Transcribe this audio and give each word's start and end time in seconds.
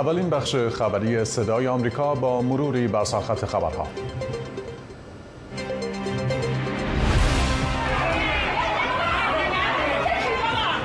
اولین 0.00 0.30
بخش 0.30 0.56
خبری 0.56 1.24
صدای 1.24 1.66
آمریکا 1.66 2.14
با 2.14 2.42
مروری 2.42 2.88
بر 2.88 3.04
سرخط 3.04 3.44
خبرها. 3.44 3.86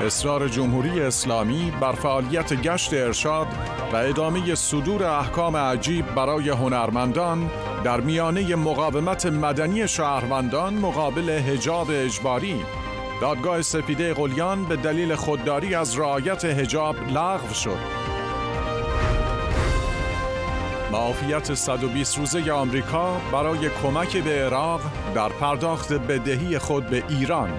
اصرار 0.06 0.48
جمهوری 0.48 1.02
اسلامی 1.02 1.74
بر 1.82 1.92
فعالیت 1.92 2.54
گشت 2.54 2.94
ارشاد 2.94 3.48
و 3.94 3.96
ادامه 3.96 4.56
صدور 4.56 5.04
احکام 5.04 5.58
عجیب 5.58 6.16
برای 6.16 6.50
هنرمندان 6.50 7.50
در 7.84 8.02
میانه 8.02 8.56
مقاومت 8.56 9.26
مدنی 9.26 9.88
شهروندان 9.88 10.74
مقابل 10.74 11.30
هجاب 11.30 11.88
اجباری. 11.92 12.66
دادگاه 13.22 13.62
سپیده 13.62 14.14
قلیان 14.14 14.66
به 14.66 14.76
دلیل 14.76 15.16
خودداری 15.16 15.76
از 15.76 16.00
رعایت 16.00 16.46
هجاب 16.46 16.96
لغو 17.14 17.54
شد. 17.54 18.05
معافیت 20.92 21.54
120 21.54 22.18
روزه 22.18 22.52
آمریکا 22.52 23.18
برای 23.32 23.70
کمک 23.84 24.18
به 24.18 24.46
عراق 24.46 24.82
در 25.16 25.30
پرداخت 25.30 25.94
بدهی 25.94 26.60
خود 26.60 26.88
به 26.88 27.04
ایران. 27.10 27.50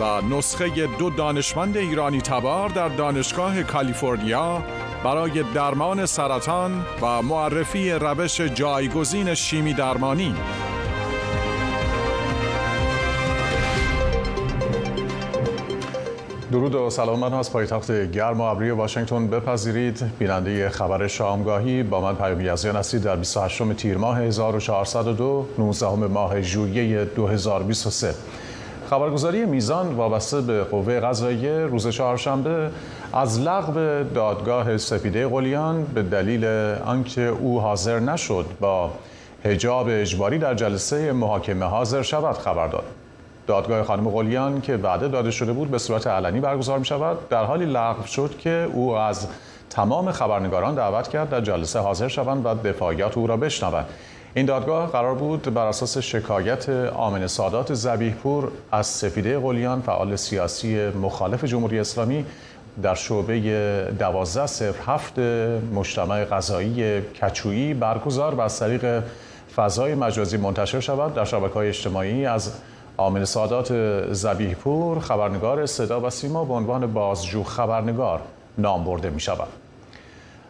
و 0.00 0.20
نسخه 0.20 0.86
دو 0.98 1.10
دانشمند 1.10 1.76
ایرانی 1.76 2.20
تبار 2.20 2.68
در 2.68 2.88
دانشگاه 2.88 3.62
کالیفرنیا 3.62 4.62
برای 5.04 5.42
درمان 5.54 6.06
سرطان 6.06 6.86
و 7.02 7.22
معرفی 7.22 7.90
روش 7.90 8.40
جایگزین 8.40 9.34
شیمی 9.34 9.74
درمانی. 9.74 10.34
درود 16.50 16.74
و 16.74 16.90
سلام 16.90 17.18
من 17.18 17.34
از 17.34 17.52
پایتخت 17.52 18.12
گرم 18.12 18.40
و 18.40 18.44
ابری 18.44 18.70
واشنگتن 18.70 19.26
بپذیرید. 19.26 20.10
بیننده 20.18 20.68
خبر 20.68 21.06
شامگاهی 21.06 21.82
با 21.82 22.00
من 22.00 22.14
پیامی 22.14 22.44
یزیان 22.44 22.76
هستید 22.76 23.02
در 23.02 23.16
28 23.16 23.72
تیر 23.72 23.98
ماه 23.98 24.20
1402 24.20 25.46
19 25.58 25.88
ماه 25.88 26.42
ژوئیه 26.42 27.04
2023 27.04 28.14
خبرگزاری 28.90 29.44
میزان 29.46 29.94
وابسته 29.94 30.40
به 30.40 30.64
قوه 30.64 31.00
قضاییه 31.00 31.66
روز 31.66 31.88
چهارشنبه 31.88 32.70
از 33.12 33.40
لغو 33.40 34.04
دادگاه 34.14 34.76
سپیده 34.76 35.28
قلیان 35.28 35.84
به 35.84 36.02
دلیل 36.02 36.44
آنکه 36.84 37.22
او 37.22 37.60
حاضر 37.60 38.00
نشد 38.00 38.46
با 38.60 38.90
حجاب 39.44 39.86
اجباری 39.90 40.38
در 40.38 40.54
جلسه 40.54 41.12
محاکمه 41.12 41.66
حاضر 41.66 42.02
شود 42.02 42.36
خبر 42.36 42.66
داد. 42.66 42.84
دادگاه 43.50 43.82
خانم 43.82 44.08
قلیان 44.08 44.60
که 44.60 44.76
وعده 44.76 45.08
داده 45.08 45.30
شده 45.30 45.52
بود 45.52 45.70
به 45.70 45.78
صورت 45.78 46.06
علنی 46.06 46.40
برگزار 46.40 46.78
می 46.78 46.84
شود 46.84 47.28
در 47.28 47.44
حالی 47.44 47.64
لغو 47.64 48.06
شد 48.06 48.38
که 48.38 48.68
او 48.72 48.94
از 48.96 49.26
تمام 49.70 50.12
خبرنگاران 50.12 50.74
دعوت 50.74 51.08
کرد 51.08 51.30
در 51.30 51.40
جلسه 51.40 51.78
حاضر 51.78 52.08
شوند 52.08 52.46
و 52.46 52.54
دفاعیات 52.54 53.18
او 53.18 53.26
را 53.26 53.36
بشنوند. 53.36 53.86
این 54.34 54.46
دادگاه 54.46 54.90
قرار 54.90 55.14
بود 55.14 55.54
بر 55.54 55.66
اساس 55.66 55.98
شکایت 55.98 56.68
آمن 56.94 57.26
سادات 57.26 57.74
زبیح 57.74 58.14
پور 58.14 58.50
از 58.72 58.86
سفیده 58.86 59.38
قلیان 59.38 59.80
فعال 59.80 60.16
سیاسی 60.16 60.88
مخالف 60.88 61.44
جمهوری 61.44 61.78
اسلامی 61.78 62.24
در 62.82 62.94
شعبه 62.94 63.34
1207 63.34 65.18
مجتمع 65.74 66.24
غذایی 66.24 67.00
کچویی 67.00 67.74
برگزار 67.74 68.34
و 68.34 68.40
از 68.40 68.58
طریق 68.58 69.02
فضای 69.56 69.94
مجازی 69.94 70.36
منتشر 70.36 70.80
شود. 70.80 71.14
در 71.14 71.24
شبکه 71.24 71.54
های 71.54 71.68
اجتماعی 71.68 72.26
از 72.26 72.52
آمن 73.00 73.24
سادات 73.24 73.72
زبیح 74.12 74.54
پور 74.54 75.00
خبرنگار 75.00 75.66
صدا 75.66 76.00
و 76.00 76.10
سیما 76.10 76.44
به 76.44 76.54
عنوان 76.54 76.92
بازجو 76.92 77.42
خبرنگار 77.42 78.20
نام 78.58 78.84
برده 78.84 79.10
می 79.10 79.20
شود. 79.20 79.48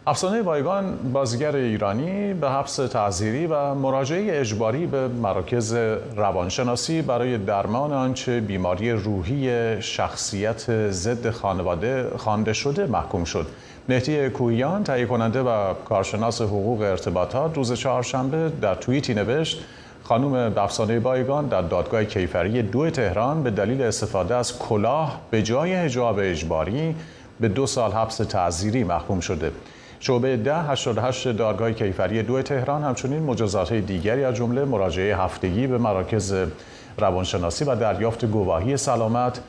افسانه 0.07 0.41
بایگان 0.41 0.97
بازیگر 1.13 1.55
ایرانی 1.55 2.33
به 2.33 2.49
حبس 2.49 2.75
تعذیری 2.75 3.47
و 3.47 3.73
مراجعه 3.73 4.39
اجباری 4.39 4.85
به 4.85 5.07
مراکز 5.07 5.73
روانشناسی 6.15 7.01
برای 7.01 7.37
درمان 7.37 7.93
آنچه 7.93 8.39
بیماری 8.39 8.91
روحی 8.91 9.81
شخصیت 9.81 10.89
ضد 10.89 11.29
خانواده 11.29 12.09
خوانده 12.17 12.53
شده 12.53 12.85
محکوم 12.85 13.23
شد. 13.23 13.47
مهدی 13.89 14.29
کویان 14.29 14.83
تهیه 14.83 15.05
کننده 15.05 15.41
و 15.41 15.73
کارشناس 15.73 16.41
حقوق 16.41 16.81
ارتباطات 16.81 17.57
روز 17.57 17.73
چهارشنبه 17.73 18.51
در 18.61 18.75
توییتی 18.75 19.13
نوشت 19.13 19.63
خانم 20.11 20.53
افسانه 20.57 20.99
بایگان 20.99 21.47
در 21.47 21.61
دادگاه 21.61 22.05
کیفری 22.05 22.61
دو 22.61 22.89
تهران 22.89 23.43
به 23.43 23.51
دلیل 23.51 23.81
استفاده 23.81 24.35
از 24.35 24.59
کلاه 24.59 25.21
به 25.29 25.43
جای 25.43 25.75
حجاب 25.75 26.19
اجباری 26.19 26.95
به 27.39 27.47
دو 27.47 27.67
سال 27.67 27.91
حبس 27.91 28.17
تعذیری 28.17 28.83
محکوم 28.83 29.19
شده. 29.19 29.51
شعبه 29.99 30.27
1088 30.27 31.27
دادگاه 31.27 31.71
کیفری 31.71 32.23
دو 32.23 32.41
تهران 32.41 32.83
همچنین 32.83 33.23
مجازات 33.23 33.73
دیگری 33.73 34.23
از 34.23 34.35
جمله 34.35 34.65
مراجعه 34.65 35.17
هفتگی 35.17 35.67
به 35.67 35.77
مراکز 35.77 36.35
روانشناسی 36.97 37.65
و 37.65 37.75
دریافت 37.75 38.25
گواهی 38.25 38.77
سلامت 38.77 39.41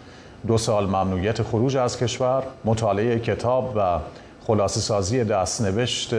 دو 0.47 0.59
سال 0.59 0.87
ممنوعیت 0.87 1.43
خروج 1.43 1.77
از 1.77 1.99
کشور 1.99 2.43
مطالعه 2.65 3.19
کتاب 3.19 3.73
و 3.77 3.99
خلاصه 4.47 4.81
سازی 4.81 5.25
دستنوشت 5.25 6.15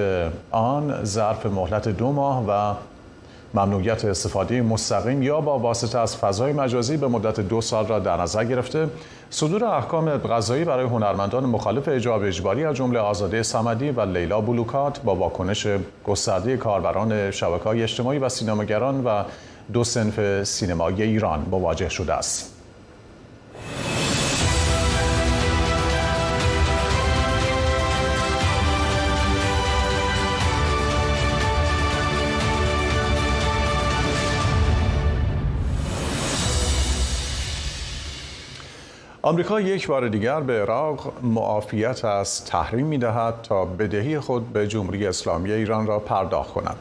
آن 0.52 1.04
ظرف 1.04 1.46
مهلت 1.46 1.90
دو 1.90 2.12
ماه 2.12 2.46
و 2.48 2.74
ممنوعیت 3.53 4.06
استفاده 4.06 4.62
مستقیم 4.62 5.22
یا 5.22 5.41
با 5.41 5.59
واسطه 5.59 6.00
از 6.00 6.18
فضای 6.18 6.53
مجازی 6.53 6.97
به 6.97 7.08
مدت 7.08 7.40
دو 7.40 7.62
سال 7.62 7.88
را 7.88 8.00
در 8.00 8.22
نظر 8.22 8.46
گرفته 8.46 8.90
صدور 9.30 9.66
احکام 9.66 10.09
قضایی 10.09 10.64
برای 10.64 10.86
هنرمندان 10.86 11.46
مخالف 11.46 11.88
اجاب 11.88 12.24
اجباری 12.24 12.66
از 12.66 12.75
جمله 12.75 13.00
آزاده 13.00 13.44
سمدی 13.44 13.90
و 13.90 14.02
لیلا 14.02 14.42
بلوکات 14.42 15.02
با 15.02 15.16
واکنش 15.16 15.68
گسترده 16.06 16.58
کاربران 16.58 17.31
شبکه‌های 17.31 17.84
اجتماعی 17.84 18.19
و 18.19 18.30
سینماگران 18.30 19.03
و 19.03 19.24
دو 19.74 19.84
سنف 19.84 20.44
سینمایی 20.44 21.02
ایران 21.03 21.46
مواجه 21.52 21.90
شده 21.90 22.13
است. 22.13 22.53
آمریکا 39.25 39.61
یک 39.61 39.88
بار 39.88 40.07
دیگر 40.07 40.39
به 40.39 40.61
عراق 40.61 41.13
معافیت 41.22 42.06
از 42.06 42.45
تحریم 42.45 42.85
می 42.85 42.97
دهد 42.97 43.34
تا 43.44 43.66
بدهی 43.66 44.19
خود 44.19 44.53
به 44.53 44.67
جمهوری 44.67 45.07
اسلامی 45.07 45.51
ایران 45.51 45.88
را 45.88 46.00
پرداخت 46.00 46.53
کند. 46.53 46.75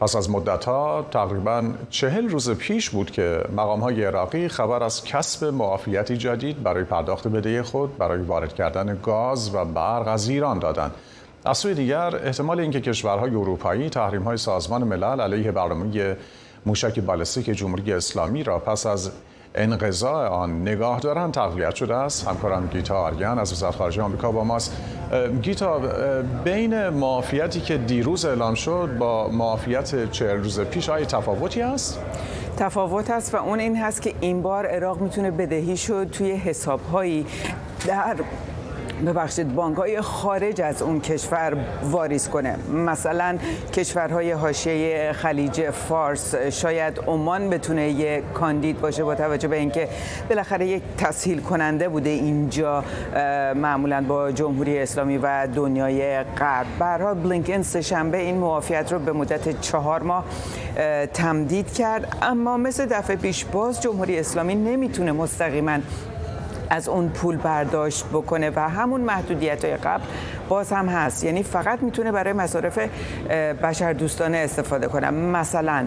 پس 0.00 0.16
از 0.16 0.30
مدتها 0.30 1.06
تقریبا 1.10 1.64
چهل 1.90 2.28
روز 2.28 2.50
پیش 2.50 2.90
بود 2.90 3.10
که 3.10 3.40
مقام 3.56 3.80
های 3.80 4.04
عراقی 4.04 4.48
خبر 4.48 4.82
از 4.82 5.04
کسب 5.04 5.44
معافیتی 5.44 6.16
جدید 6.16 6.62
برای 6.62 6.84
پرداخت 6.84 7.28
بدهی 7.28 7.62
خود 7.62 7.98
برای 7.98 8.22
وارد 8.22 8.54
کردن 8.54 8.98
گاز 9.02 9.54
و 9.54 9.64
برق 9.64 10.08
از 10.08 10.28
ایران 10.28 10.58
دادند. 10.58 10.94
از 11.44 11.58
سوی 11.58 11.74
دیگر 11.74 12.16
احتمال 12.16 12.60
اینکه 12.60 12.80
کشورهای 12.80 13.30
اروپایی 13.30 13.90
تحریم 13.90 14.22
های 14.22 14.36
سازمان 14.36 14.84
ملل 14.84 15.20
علیه 15.20 15.52
برنامه 15.52 16.16
موشک 16.66 17.00
بالستیک 17.00 17.46
جمهوری 17.46 17.92
اسلامی 17.92 18.42
را 18.42 18.58
پس 18.58 18.86
از 18.86 19.10
انقضاء 19.56 20.28
آن 20.28 20.62
نگاه 20.62 21.00
دارن 21.00 21.32
تقویت 21.32 21.74
شده 21.74 21.94
است. 21.94 22.28
همکارم 22.28 22.66
گیتا 22.66 22.94
آریان 22.94 23.38
از 23.38 23.52
وزارت 23.52 23.74
خارجه 23.74 24.02
آمریکا 24.02 24.32
با 24.32 24.44
ماست. 24.44 24.76
گیتا 25.42 25.80
بین 26.44 26.88
معافیتی 26.88 27.60
که 27.60 27.78
دیروز 27.78 28.24
اعلام 28.24 28.54
شد 28.54 28.88
با 28.98 29.28
معافیت 29.28 30.10
چهل 30.10 30.36
روز 30.36 30.60
پیش 30.60 30.88
آیا 30.88 31.04
تفاوتی 31.04 31.62
است؟ 31.62 32.00
تفاوت 32.56 33.10
است 33.10 33.34
و 33.34 33.36
اون 33.36 33.60
این 33.60 33.76
هست 33.76 34.02
که 34.02 34.14
این 34.20 34.42
بار 34.42 34.66
عراق 34.66 35.00
می‌تونه 35.00 35.30
بدهی 35.30 35.76
شد 35.76 36.10
توی 36.10 36.32
حسابهایی. 36.32 37.26
در 37.86 38.16
ببخشید 39.06 39.54
بانک 39.54 39.76
های 39.76 40.00
خارج 40.00 40.60
از 40.60 40.82
اون 40.82 41.00
کشور 41.00 41.56
واریز 41.82 42.28
کنه. 42.28 42.56
مثلا 42.72 43.38
کشورهای 43.72 44.32
حاشیه 44.32 45.12
خلیج 45.12 45.70
فارس 45.70 46.34
شاید 46.34 47.00
عمان 47.06 47.50
بتونه 47.50 47.88
یه 47.88 48.22
کاندید 48.34 48.80
باشه 48.80 49.04
با 49.04 49.14
توجه 49.14 49.48
به 49.48 49.56
اینکه 49.56 49.88
بالاخره 50.28 50.66
یک 50.66 50.82
تسهیل 50.98 51.40
کننده 51.40 51.88
بوده 51.88 52.10
اینجا 52.10 52.84
معمولا 53.54 54.04
با 54.08 54.32
جمهوری 54.32 54.78
اسلامی 54.78 55.18
و 55.18 55.46
دنیای 55.54 56.22
غرب. 56.22 56.66
برها 56.78 57.14
بلینکن 57.14 57.62
سهشنبه 57.62 58.18
این 58.18 58.38
موافیت 58.38 58.92
رو 58.92 58.98
به 58.98 59.12
مدت 59.12 59.60
چهار 59.60 60.02
ماه 60.02 60.24
تمدید 61.14 61.72
کرد. 61.72 62.16
اما 62.22 62.56
مثل 62.56 62.86
دفعه 62.86 63.16
پیش 63.16 63.44
باز 63.44 63.82
جمهوری 63.82 64.18
اسلامی 64.18 64.54
نمی‌تونه 64.54 65.12
مستقیما 65.12 65.78
از 66.70 66.88
اون 66.88 67.08
پول 67.08 67.36
برداشت 67.36 68.04
بکنه 68.06 68.50
و 68.50 68.68
همون 68.68 69.00
محدودیت 69.00 69.64
های 69.64 69.76
قبل 69.76 70.04
باز 70.48 70.72
هم 70.72 70.88
هست. 70.88 71.24
یعنی 71.24 71.42
فقط 71.42 71.82
می‌تونه 71.82 72.12
برای 72.12 72.32
مصارف 72.32 72.78
بشر 73.62 73.92
دوستانه 73.92 74.38
استفاده 74.38 74.86
کنه. 74.86 75.10
مثلا 75.10 75.86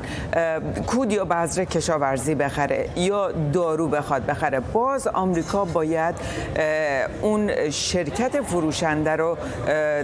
کود 0.88 1.12
یا 1.12 1.26
بذر 1.26 1.64
کشاورزی 1.64 2.36
بخره 2.36 2.90
یا 2.96 3.32
دارو 3.54 3.88
بخواد 3.88 4.26
بخره. 4.26 4.60
باز 4.60 5.08
آمریکا 5.08 5.66
باید 5.66 6.16
اون 7.22 7.70
شرکت 7.70 8.42
فروشنده 8.42 9.12
رو 9.12 9.38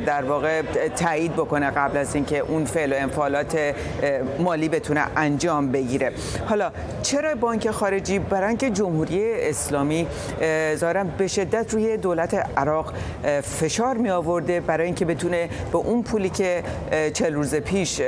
در 0.05 0.23
واقع 0.23 0.61
تایید 0.95 1.33
بکنه 1.33 1.71
قبل 1.71 1.97
از 1.97 2.15
اینکه 2.15 2.39
اون 2.39 2.65
فعل 2.65 2.93
و 2.93 2.95
انفعالات 2.99 3.75
مالی 4.39 4.69
بتونه 4.69 5.03
انجام 5.15 5.71
بگیره. 5.71 6.11
حالا 6.49 6.71
چرا 7.03 7.35
بانک 7.35 7.71
خارجی 7.71 8.19
برای 8.19 8.47
اینکه 8.47 8.69
جمهوری 8.69 9.33
اسلامی 9.33 10.07
ظاهرا 10.75 11.03
به 11.03 11.27
شدت 11.27 11.73
روی 11.73 11.97
دولت 11.97 12.45
عراق 12.57 12.93
فشار 13.41 13.97
می 13.97 14.09
آورده 14.45 14.59
برای 14.59 14.85
اینکه 14.85 15.05
بتونه 15.05 15.49
به 15.71 15.77
اون 15.77 16.03
پولی 16.03 16.29
که 16.29 16.63
چل 17.13 17.33
روز 17.33 17.55
پیش 17.55 18.01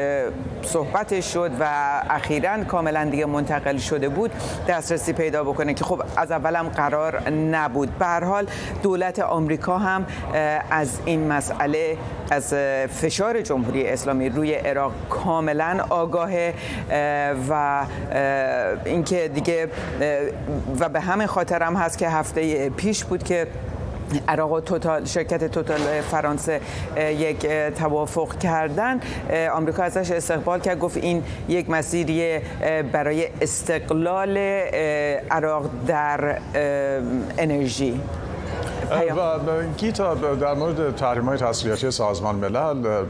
صحبتش 0.62 1.34
شد 1.34 1.52
و 1.60 1.66
اخیرا 2.10 2.64
کاملا 2.64 3.06
دیگه 3.06 3.26
منتقل 3.26 3.78
شده 3.78 4.10
بود 4.10 4.32
دسترسی 4.68 5.14
پیدا 5.14 5.44
بکنه 5.44 5.74
که 5.74 5.84
خب 5.84 6.04
از 6.18 6.32
اولم 6.32 6.70
قرار 6.70 7.30
نبود. 7.30 7.98
به 7.98 8.06
هر 8.06 8.24
حال 8.24 8.48
دولت 8.84 9.20
آمریکا 9.20 9.78
هم 9.78 10.06
از 10.72 11.00
این 11.06 11.28
مسئله 11.28 11.98
از 12.32 12.54
فشار 12.88 13.42
جمهوری 13.42 13.88
اسلامی 13.88 14.30
روی 14.30 14.54
عراق 14.54 14.92
کاملا 15.10 15.86
آگاهه 15.90 16.54
و 17.50 17.86
اینکه 18.86 19.28
دیگه 19.28 19.70
و 20.80 20.90
به 20.90 21.00
همین 21.00 21.28
خاطر 21.28 21.64
هم 21.64 21.76
هست 21.76 21.98
که 21.98 22.10
هفته 22.10 22.70
پیش 22.70 23.04
بود 23.04 23.24
که 23.24 23.48
عراق 24.28 24.60
توتال 24.60 25.06
شرکت 25.06 25.52
توتال 25.52 26.02
فرانسه 26.12 26.62
یک 26.98 27.48
توافق 27.78 28.38
کردن. 28.38 29.00
آمریکا 29.54 29.84
ازش 29.84 30.12
استقبال 30.12 30.60
کرد 30.60 30.80
گفت 30.80 30.98
این 30.98 31.24
یک 31.50 31.70
مسیری 31.70 32.40
برای 32.92 33.28
استقلال 33.42 34.38
عراق 35.32 35.70
در 35.88 36.38
انرژی. 37.38 38.02
و 38.92 39.64
گیتا 39.78 40.16
در 40.16 40.54
مورد 40.54 40.96
تحریم 40.96 41.26
های 41.26 41.38
تسلیحاتی 41.38 41.92
سازمان 41.92 42.36
ملل 42.36 43.06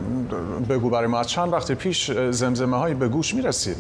بگو 0.70 0.90
برای 0.90 1.08
ما 1.08 1.24
چند 1.24 1.54
وقت 1.54 1.72
پیش 1.72 2.12
زمزمه 2.12 2.78
هایی 2.78 2.96
به 2.96 3.08
گوش 3.08 3.36
می 3.36 3.42
رسید 3.42 3.78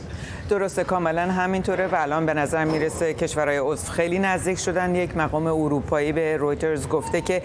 درسته 0.49 0.83
کاملا 0.83 1.21
همینطوره 1.21 1.87
و 1.87 1.95
الان 1.95 2.25
به 2.25 2.33
نظر 2.33 2.65
می‌رسه 2.65 3.13
کشورهای 3.13 3.57
عضو 3.57 3.91
خیلی 3.91 4.19
نزدیک 4.19 4.59
شدن. 4.59 4.95
یک 4.95 5.17
مقام 5.17 5.47
اروپایی 5.47 6.11
به 6.11 6.37
رویترز 6.37 6.87
گفته 6.87 7.21
که 7.21 7.41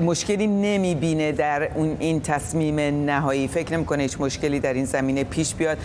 مشکلی 0.00 0.46
نمی‌بینه 0.46 1.32
در 1.32 1.68
اون 1.74 1.96
این 1.98 2.20
تصمیم 2.20 2.80
نهایی. 3.10 3.48
فکر 3.48 3.72
نمی‌کنه 3.72 4.02
هیچ 4.02 4.20
مشکلی 4.20 4.60
در 4.60 4.72
این 4.72 4.84
زمینه 4.84 5.24
پیش 5.24 5.54
بیاد. 5.54 5.78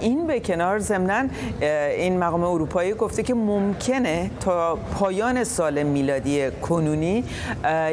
این 0.00 0.26
به 0.26 0.40
کنار 0.40 0.78
ضمن 0.78 1.30
این 1.96 2.18
مقام 2.18 2.44
اروپایی 2.44 2.94
گفته 2.94 3.22
که 3.22 3.34
ممکنه 3.34 4.30
تا 4.40 4.76
پایان 4.76 5.44
سال 5.44 5.82
میلادی 5.82 6.50
کنونی 6.50 7.24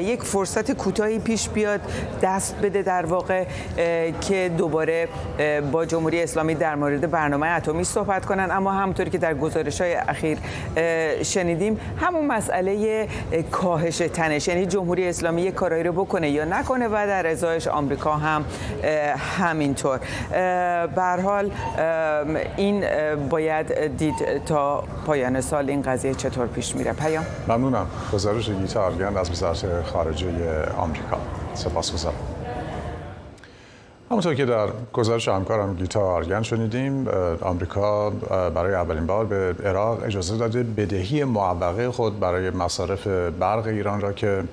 یک 0.01 0.23
فرصت 0.23 0.71
کوتاهی 0.71 1.19
پیش 1.19 1.49
بیاد 1.49 1.79
دست 2.21 2.55
بده 2.63 2.81
در 2.81 3.05
واقع 3.05 3.43
که 4.21 4.51
دوباره 4.57 5.07
با 5.71 5.85
جمهوری 5.85 6.23
اسلامی 6.23 6.55
در 6.55 6.75
مورد 6.75 6.88
مورد 6.89 7.11
برنامه 7.11 7.47
اتمی 7.47 7.83
صحبت 7.83 8.25
کنن 8.25 8.51
اما 8.51 8.71
همونطوری 8.71 9.09
که 9.09 9.17
در 9.17 9.33
گزارش 9.33 9.81
های 9.81 9.93
اخیر 9.93 10.37
شنیدیم 11.23 11.79
همون 11.97 12.27
مسئله 12.27 13.07
کاهش 13.51 13.97
تنش 13.97 14.47
یعنی 14.47 14.65
جمهوری 14.65 15.09
اسلامی 15.09 15.41
یک 15.41 15.53
کارایی 15.53 15.83
رو 15.83 15.93
بکنه 15.93 16.29
یا 16.29 16.45
نکنه 16.45 16.87
و 16.87 16.91
در 16.91 17.27
ازایش 17.27 17.67
آمریکا 17.67 18.13
هم 18.13 18.45
همینطور. 19.39 19.99
به 20.95 21.21
حال 21.23 21.51
این 22.57 22.85
باید 23.29 23.97
دید 23.97 24.43
تا 24.45 24.83
پایان 25.05 25.41
سال 25.41 25.69
این 25.69 25.81
قضیه 25.81 26.13
چطور 26.13 26.47
پیش 26.47 26.75
میره. 26.75 26.93
پیام؟ 26.93 27.25
ممنونم. 27.47 27.87
گزارش 28.13 28.49
گیتا 28.49 28.87
از 29.15 29.31
وزارت 29.31 29.81
خارجه 29.85 30.27
آمریکا. 30.77 31.17
سپاسگزارم. 31.53 32.38
همونطور 34.11 34.35
که 34.35 34.45
در 34.45 34.67
گزارش 34.93 35.27
همکارم 35.27 35.75
گیتا 35.75 36.01
آرگن 36.01 36.41
شنیدیم 36.41 37.07
آمریکا 37.41 38.09
برای 38.55 38.73
اولین 38.73 39.05
بار 39.05 39.25
به 39.25 39.55
عراق 39.65 40.03
اجازه 40.03 40.37
داده 40.37 40.63
بدهی 40.63 41.23
معوقه 41.23 41.91
خود 41.91 42.19
برای 42.19 42.49
مصارف 42.49 43.07
برق 43.07 43.67
ایران 43.67 44.01
را 44.01 44.13
که 44.13 44.43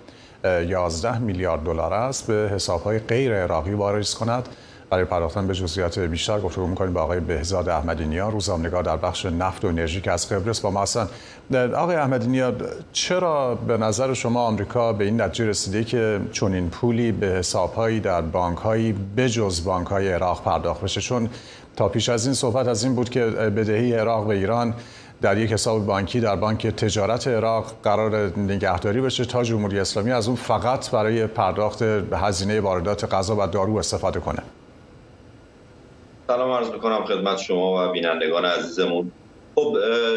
11 0.45 1.19
میلیارد 1.19 1.63
دلار 1.63 1.95
است 1.95 2.27
به 2.27 2.51
حسابهای 2.55 2.99
غیر 2.99 3.35
عراقی 3.35 3.73
واریز 3.73 4.15
کند. 4.15 4.49
برای 4.91 5.05
پرداختن 5.05 5.47
به 5.47 5.55
جزئیات 5.55 5.99
بیشتر 5.99 6.41
گفتگو 6.41 6.67
می‌کنیم 6.67 6.93
با 6.93 7.03
آقای 7.03 7.21
بهزاد 7.21 7.69
احمدی 7.69 8.05
نیا 8.05 8.29
روزنامه‌نگار 8.29 8.83
در 8.83 8.97
بخش 8.97 9.27
نفت 9.27 9.65
و 9.65 9.69
انرژی 9.69 10.01
که 10.01 10.13
از 10.13 10.29
قبرس 10.29 10.61
با 10.61 10.71
ما 10.71 10.83
هستن 10.83 11.09
آقای 11.55 11.97
احمدی 11.97 12.27
نیا 12.27 12.53
چرا 12.93 13.55
به 13.55 13.79
نظر 13.79 14.15
شما 14.15 14.41
آمریکا 14.41 14.93
به 14.93 15.05
این 15.05 15.21
نتیجه 15.21 15.47
رسیده 15.47 15.85
که 15.85 16.21
چون 16.33 16.55
این 16.55 16.71
پولی 16.71 17.13
به 17.13 17.27
حسابهایی 17.27 18.01
در 18.01 18.21
بانک‌هایی 18.21 18.93
بجز 19.17 19.65
بانک‌های 19.65 20.13
عراق 20.13 20.43
پرداخت 20.43 20.81
بشه؟ 20.81 21.01
چون 21.01 21.31
تا 21.77 21.89
پیش 21.89 22.09
از 22.09 22.25
این 22.25 22.35
صحبت 22.35 22.69
از 22.69 22.85
این 22.85 22.95
بود 22.95 23.11
که 23.11 23.21
بدهی 23.25 23.93
عراق 23.93 24.27
به 24.27 24.35
ایران 24.35 24.75
در 25.23 25.39
یک 25.39 25.53
حساب 25.53 25.87
بانکی 25.87 26.21
در 26.21 26.37
بانک 26.37 26.67
تجارت 26.67 27.29
عراق 27.29 27.73
قرار 27.83 28.39
نگهداری 28.39 29.01
بشه 29.01 29.25
تا 29.25 29.43
جمهوری 29.43 29.81
اسلامی 29.81 30.13
از 30.13 30.27
اون 30.27 30.37
فقط 30.37 30.91
برای 30.91 31.27
پرداخت 31.27 31.83
هزینه 32.13 32.61
واردات 32.61 33.15
غذا 33.15 33.37
و 33.37 33.47
دارو 33.47 33.77
استفاده 33.77 34.21
کنه. 34.21 34.43
سلام 36.31 36.51
عرض 36.51 36.71
می‌کنم 36.71 37.05
خدمت 37.05 37.39
شما 37.39 37.89
و 37.89 37.93
بینندگان 37.93 38.45
عزیزمون. 38.45 39.13
خب 39.59 39.77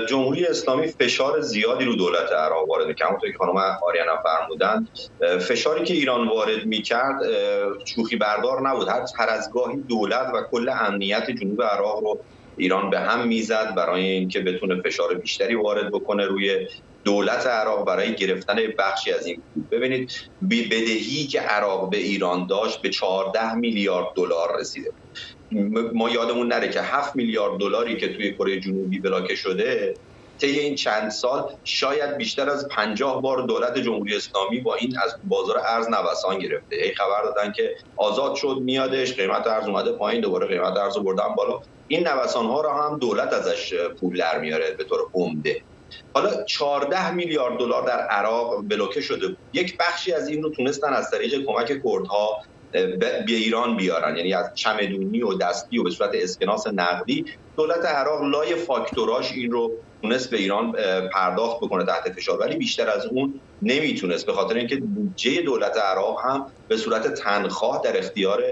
جمهوری 0.10 0.46
اسلامی 0.46 0.88
فشار 0.88 1.42
زیادی 1.42 1.86
رو 1.86 1.96
دولت 1.96 2.32
عراق 2.32 2.70
وارد 2.70 2.88
می‌کنه 2.88 3.08
همونطور 3.08 3.32
که 3.32 3.38
خانم 3.40 3.58
آریانا 3.88 4.12
فرمودن 4.24 4.86
فشاری 5.40 5.86
که 5.86 5.94
ایران 5.94 6.28
وارد 6.28 6.66
می‌کرد 6.66 7.16
شوخی 7.88 8.16
بردار 8.16 8.70
نبود. 8.70 8.88
هر 9.20 9.30
از 9.30 9.50
گاهی 9.54 9.78
دولت 9.90 10.28
و 10.34 10.44
کل 10.52 10.70
امنیت 10.70 11.32
جنوب 11.32 11.62
عراق 11.64 12.00
رو 12.00 12.24
ایران 12.58 12.90
به 12.90 13.00
هم 13.00 13.28
می‌زد 13.28 13.76
برای 13.76 14.06
اینکه 14.06 14.40
بتونه 14.40 14.82
فشار 14.86 15.14
بیشتری 15.14 15.56
وارد 15.56 15.92
بکنه 15.92 16.26
روی 16.26 16.68
دولت 17.06 17.48
عراق 17.48 17.88
برای 17.88 18.16
گرفتن 18.16 18.56
بخشی 18.80 19.12
از 19.12 19.26
این 19.26 19.44
پول. 19.54 19.64
ببینید 19.72 20.12
بدهی 20.52 21.28
که 21.28 21.40
عراق 21.42 21.90
به 21.90 21.98
ایران 21.98 22.48
داشت 22.48 22.82
به 22.82 22.90
14 22.90 23.56
میلیارد 23.56 24.08
دلار 24.16 24.60
رسیده 24.60 24.90
ما 25.94 26.10
یادمون 26.10 26.48
نره 26.48 26.70
که 26.70 26.82
7 26.82 27.16
میلیارد 27.16 27.60
دلاری 27.60 27.98
که 27.98 28.14
توی 28.14 28.34
کره 28.34 28.60
جنوبی 28.60 29.00
بلاکه 29.00 29.36
شده 29.36 29.94
طی 30.40 30.60
این 30.60 30.76
چند 30.76 31.12
سال 31.12 31.52
شاید 31.64 32.18
بیشتر 32.18 32.50
از 32.50 32.68
50 32.68 33.22
بار 33.22 33.42
دولت 33.42 33.78
جمهوری 33.78 34.16
اسلامی 34.16 34.60
با 34.60 34.76
این 34.76 34.98
از 35.04 35.16
بازار 35.24 35.58
ارز 35.66 35.88
نوسان 35.90 36.40
گرفته. 36.40 36.76
ای 36.76 36.96
خبر 36.96 37.24
دادن 37.24 37.52
که 37.52 37.76
آزاد 37.96 38.36
شد 38.36 38.58
میادش 38.62 39.16
قیمت 39.16 39.48
ارز 39.48 39.68
اومده 39.68 39.92
پایین 39.92 40.22
دوباره 40.22 40.48
قیمت 40.48 40.78
ارز 40.78 40.98
بردن 40.98 41.36
بالا. 41.38 41.60
این 41.88 42.08
نوسان 42.08 42.46
ها 42.46 42.62
را 42.62 42.84
هم 42.84 43.00
دولت 43.00 43.34
ازش 43.34 43.74
پول 44.00 44.18
در 44.18 44.40
میاره 44.40 44.76
به 44.78 44.84
طور 44.84 45.00
عمده. 45.14 45.62
حالا 46.14 46.44
14 46.44 47.12
میلیارد 47.12 47.60
دلار 47.60 47.88
در 47.88 48.00
عراق 48.00 48.68
بلوکه 48.68 49.02
شده. 49.02 49.38
یک 49.54 49.78
بخشی 49.80 50.14
از 50.14 50.30
این 50.30 50.44
رو 50.44 50.50
تونستن 50.50 50.94
از 50.94 51.10
طریق 51.12 51.46
کمک 51.46 51.68
کردها 51.68 52.38
به 52.72 53.26
ایران 53.28 53.78
بیارن. 53.78 54.18
یعنی 54.18 54.34
از 54.34 54.52
چمدونی 54.56 55.24
و 55.24 55.34
دستی 55.34 55.78
و 55.78 55.84
به 55.84 55.90
صورت 55.90 56.12
اسکناس 56.14 56.68
نقدی 56.68 57.26
دولت 57.58 57.86
عراق 57.86 58.24
لای 58.24 58.56
فاکتوراش 58.56 59.32
این 59.32 59.52
رو 59.52 59.72
تونست 60.02 60.30
به 60.30 60.38
ایران 60.38 60.72
پرداخت 61.14 61.58
بکنه 61.58 61.86
تحت 61.86 62.12
فشار. 62.12 62.40
ولی 62.40 62.56
بیشتر 62.56 62.90
از 62.90 63.06
اون 63.06 63.42
نمی‌تونست 63.62 64.26
به 64.26 64.34
خاطر 64.34 64.56
اینکه 64.56 64.76
بودجه 64.76 65.42
دولت 65.42 65.78
عراق 65.78 66.18
هم 66.24 66.54
به 66.68 66.78
صورت 66.78 67.14
تنخواه 67.14 67.82
در 67.84 67.98
اختیار 67.98 68.44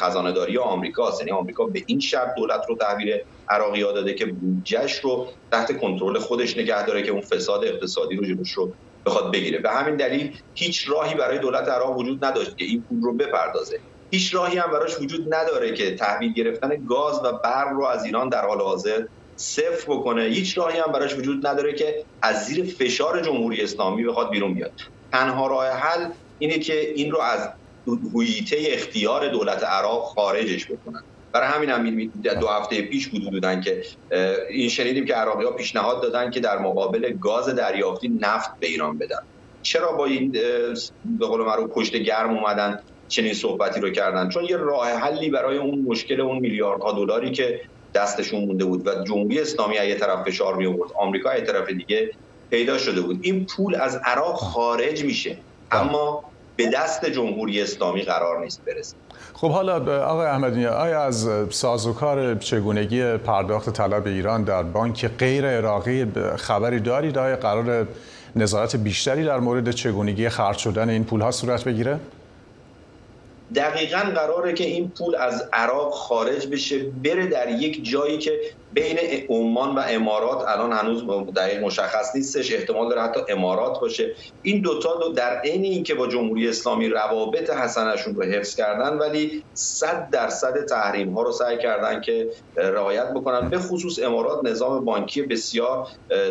خزانه‌داری 0.00 0.58
آمریکاست. 0.58 1.20
یعنی 1.20 1.32
آمریکا 1.32 1.64
به 1.64 1.82
این 1.86 2.00
شرط 2.00 2.28
دولت 2.36 2.60
رو 2.68 2.76
تحویل 2.76 3.18
عراقی 3.48 3.80
داده 3.80 4.14
که 4.14 4.26
بودجهش 4.26 4.98
رو 4.98 5.30
تحت 5.50 5.80
کنترل 5.80 6.18
خودش 6.18 6.56
نگه 6.56 6.86
داره 6.86 7.02
که 7.02 7.10
اون 7.10 7.20
فساد 7.20 7.64
اقتصادی 7.64 8.16
رو 8.16 8.24
جلوش 8.24 8.52
رو 8.52 8.74
بخواد 9.06 9.32
بگیره. 9.32 9.58
به 9.58 9.70
همین 9.70 9.96
دلیل 9.96 10.38
هیچ 10.54 10.88
راهی 10.88 11.14
برای 11.14 11.38
دولت 11.38 11.68
عراق 11.68 11.98
وجود 11.98 12.24
نداشت 12.24 12.56
که 12.56 12.64
این 12.64 12.84
پول 12.88 13.02
رو 13.02 13.16
بپردازه. 13.16 13.80
هیچ 14.10 14.34
راهی 14.34 14.58
هم 14.58 14.70
براش 14.70 15.00
وجود 15.00 15.34
نداره 15.34 15.72
که 15.72 15.94
تحویل 15.94 16.32
گرفتن 16.32 16.84
گاز 16.88 17.20
و 17.24 17.32
برق 17.44 17.68
رو 17.68 17.84
از 17.84 18.04
ایران 18.04 18.28
در 18.28 18.46
حال 18.46 18.60
حاضر 18.60 19.04
صفر 19.36 19.84
بکنه. 19.88 20.22
هیچ 20.22 20.58
راهی 20.58 20.78
هم 20.78 20.92
براش 20.92 21.14
وجود 21.14 21.46
نداره 21.46 21.72
که 21.74 22.06
از 22.22 22.46
زیر 22.46 22.74
فشار 22.78 23.20
جمهوری 23.20 23.62
اسلامی 23.62 24.04
بخواد 24.04 24.30
بیرون 24.30 24.54
بیاد. 24.54 24.72
تنها 25.12 25.46
راه 25.46 25.68
حل 25.68 26.12
اینه 26.38 26.58
که 26.58 26.80
این 26.90 27.10
رو 27.10 27.20
از 27.20 27.48
هویته 27.86 28.56
اختیار 28.60 29.28
دولت 29.28 29.64
عراق 29.64 30.04
خارجش 30.04 30.70
بکنن. 30.70 31.02
برای 31.34 31.48
همین 31.48 31.70
هم 31.70 32.10
دو 32.40 32.48
هفته 32.48 32.82
پیش 32.82 33.08
بود 33.08 33.30
بودن 33.30 33.60
که 33.60 33.82
این 34.50 34.68
شنیدیم 34.68 35.04
که 35.04 35.14
عراقی 35.14 35.44
ها 35.44 35.50
پیشنهاد 35.50 36.02
دادن 36.02 36.30
که 36.30 36.40
در 36.40 36.58
مقابل 36.58 37.12
گاز 37.12 37.48
دریافتی 37.48 38.18
نفت 38.20 38.50
به 38.60 38.66
ایران 38.66 38.98
بدن. 38.98 39.18
چرا 39.62 39.92
با 39.92 40.04
این 40.04 40.32
به 41.04 41.26
قول 41.26 41.40
معروف 41.40 41.70
پشت 41.70 41.96
گرم 41.96 42.30
اومدن 42.30 42.80
چنین 43.08 43.34
صحبتی 43.34 43.80
رو 43.80 43.90
کردن؟ 43.90 44.28
چون 44.28 44.44
یه 44.44 44.56
راه 44.56 44.88
حلی 44.88 45.30
برای 45.30 45.58
اون 45.58 45.78
مشکل 45.78 46.20
اون 46.20 46.38
میلیاردها 46.38 46.92
دلاری 46.92 47.30
که 47.30 47.60
دستشون 47.94 48.44
مونده 48.44 48.64
بود 48.64 48.86
و 48.86 49.04
جمهوری 49.04 49.40
اسلامی 49.40 49.74
یه 49.74 49.94
طرف 49.94 50.28
فشار 50.28 50.56
می 50.56 50.66
آورد 50.66 50.90
آمریکا 50.98 51.34
یه 51.34 51.40
طرف 51.40 51.68
دیگه 51.70 52.10
پیدا 52.50 52.78
شده 52.78 53.00
بود. 53.00 53.18
این 53.22 53.46
پول 53.46 53.74
از 53.74 54.00
عراق 54.04 54.36
خارج 54.36 55.04
میشه. 55.04 55.38
اما 55.70 56.24
به 56.56 56.70
دست 56.74 57.04
جمهوری 57.04 57.62
اسلامی 57.62 58.02
قرار 58.02 58.40
نیست 58.40 58.62
برسه. 58.66 58.96
خب 59.34 59.50
حالا 59.50 60.04
آقای 60.04 60.26
احمدی 60.26 60.66
آیا 60.66 61.02
از 61.02 61.28
سازوکار 61.50 62.34
چگونگی 62.34 63.16
پرداخت 63.16 63.70
طلب 63.70 64.06
ایران 64.06 64.44
در 64.44 64.62
بانک 64.62 65.06
غیر 65.06 65.46
عراقی 65.46 66.06
خبری 66.36 66.80
دارید؟ 66.80 67.18
آیا 67.18 67.36
قرار 67.36 67.86
نظارت 68.36 68.76
بیشتری 68.76 69.24
در 69.24 69.40
مورد 69.40 69.70
چگونگی 69.70 70.28
خرج 70.28 70.56
شدن 70.56 70.88
این 70.88 71.04
پول 71.04 71.20
ها 71.20 71.30
صورت 71.30 71.64
بگیره؟ 71.64 72.00
دقیقا 73.54 73.98
قراره 73.98 74.52
که 74.52 74.64
این 74.64 74.92
پول 74.98 75.14
از 75.14 75.48
عراق 75.52 75.92
خارج 75.92 76.46
بشه 76.46 76.78
بره 77.04 77.26
در 77.26 77.50
یک 77.50 77.90
جایی 77.90 78.18
که 78.18 78.40
بین 78.72 78.98
عمان 79.28 79.74
و 79.74 79.82
امارات 79.88 80.48
الان 80.48 80.72
هنوز 80.72 81.04
دقیق 81.36 81.62
مشخص 81.62 82.16
نیستش 82.16 82.52
احتمال 82.52 82.88
داره 82.88 83.02
حتی 83.02 83.20
امارات 83.28 83.80
باشه. 83.80 84.14
این 84.42 84.60
دوتا 84.60 84.96
دو 84.96 85.12
در 85.12 85.40
عین 85.40 85.64
اینکه 85.64 85.94
با 85.94 86.06
جمهوری 86.06 86.48
اسلامی 86.48 86.88
روابط 86.88 87.50
حسنشون 87.50 88.14
رو 88.14 88.22
حفظ 88.22 88.54
کردن 88.54 88.98
ولی 88.98 89.44
صد 89.54 90.10
درصد 90.12 90.64
تحریم 90.64 91.14
ها 91.14 91.22
رو 91.22 91.32
سعی 91.32 91.58
کردن 91.58 92.00
که 92.00 92.30
رعایت 92.56 93.10
بکنن. 93.10 93.50
به 93.50 93.58
خصوص 93.58 93.98
امارات 93.98 94.44
نظام 94.44 94.84
بانکی 94.84 95.22
بسیار 95.22 95.88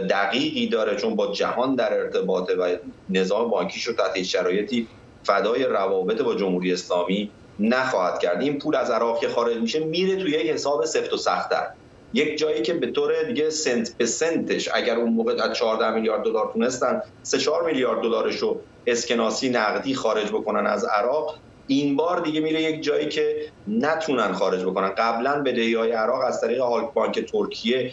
دقیقی 0.10 0.68
داره 0.68 0.96
چون 0.96 1.16
با 1.16 1.32
جهان 1.32 1.76
در 1.76 1.94
ارتباطه 1.94 2.56
و 2.56 2.76
نظام 3.10 3.50
بانکیش 3.50 3.84
رو 3.84 3.94
تحت 3.94 4.24
شرایطی 4.24 4.88
فدای 5.24 5.64
روابط 5.64 6.22
با 6.22 6.36
جمهوری 6.36 6.74
اسلامی 6.74 7.32
نخواهد 7.60 8.20
کرد. 8.20 8.42
این 8.42 8.60
پول 8.60 8.76
از 8.76 8.90
عراق 8.90 9.20
که 9.20 9.28
خارج 9.28 9.58
میشه 9.58 9.80
میره 9.80 10.16
توی 10.16 10.32
یک 10.32 10.52
حساب 10.52 10.86
سفت 10.86 11.14
و 11.14 11.18
سختتر. 11.18 11.68
یک 12.14 12.38
جایی 12.38 12.62
که 12.62 12.74
به 12.74 12.88
طور 12.88 13.24
دیگه 13.24 13.50
سنت 13.50 13.98
به 13.98 14.06
سنتش 14.06 14.70
اگر 14.74 14.96
اون 14.96 15.14
موقع 15.14 15.44
از 15.44 15.58
14 15.58 15.92
میلیارد 15.92 16.24
دلار 16.24 16.50
تونستن 16.54 17.02
3 17.24 17.38
4 17.38 17.66
میلیارد 17.66 18.02
دلارش 18.02 18.36
رو 18.36 18.62
اسکناسی 18.88 19.50
نقدی 19.50 19.96
خارج 19.96 20.30
بکنن 20.30 20.68
از 20.68 20.86
عراق 20.86 21.36
این 21.68 21.96
بار 21.96 22.22
دیگه 22.22 22.40
میره 22.40 22.62
یک 22.62 22.84
جایی 22.84 23.10
که 23.10 23.36
نتونن 23.68 24.34
خارج 24.34 24.64
بکنن. 24.64 24.90
قبلا 24.90 25.42
بدهی 25.42 25.74
های 25.76 25.92
عراق 25.92 26.24
از 26.24 26.42
طریق 26.42 26.62
هالک 26.62 26.94
بانک 26.94 27.20
ترکیه 27.20 27.92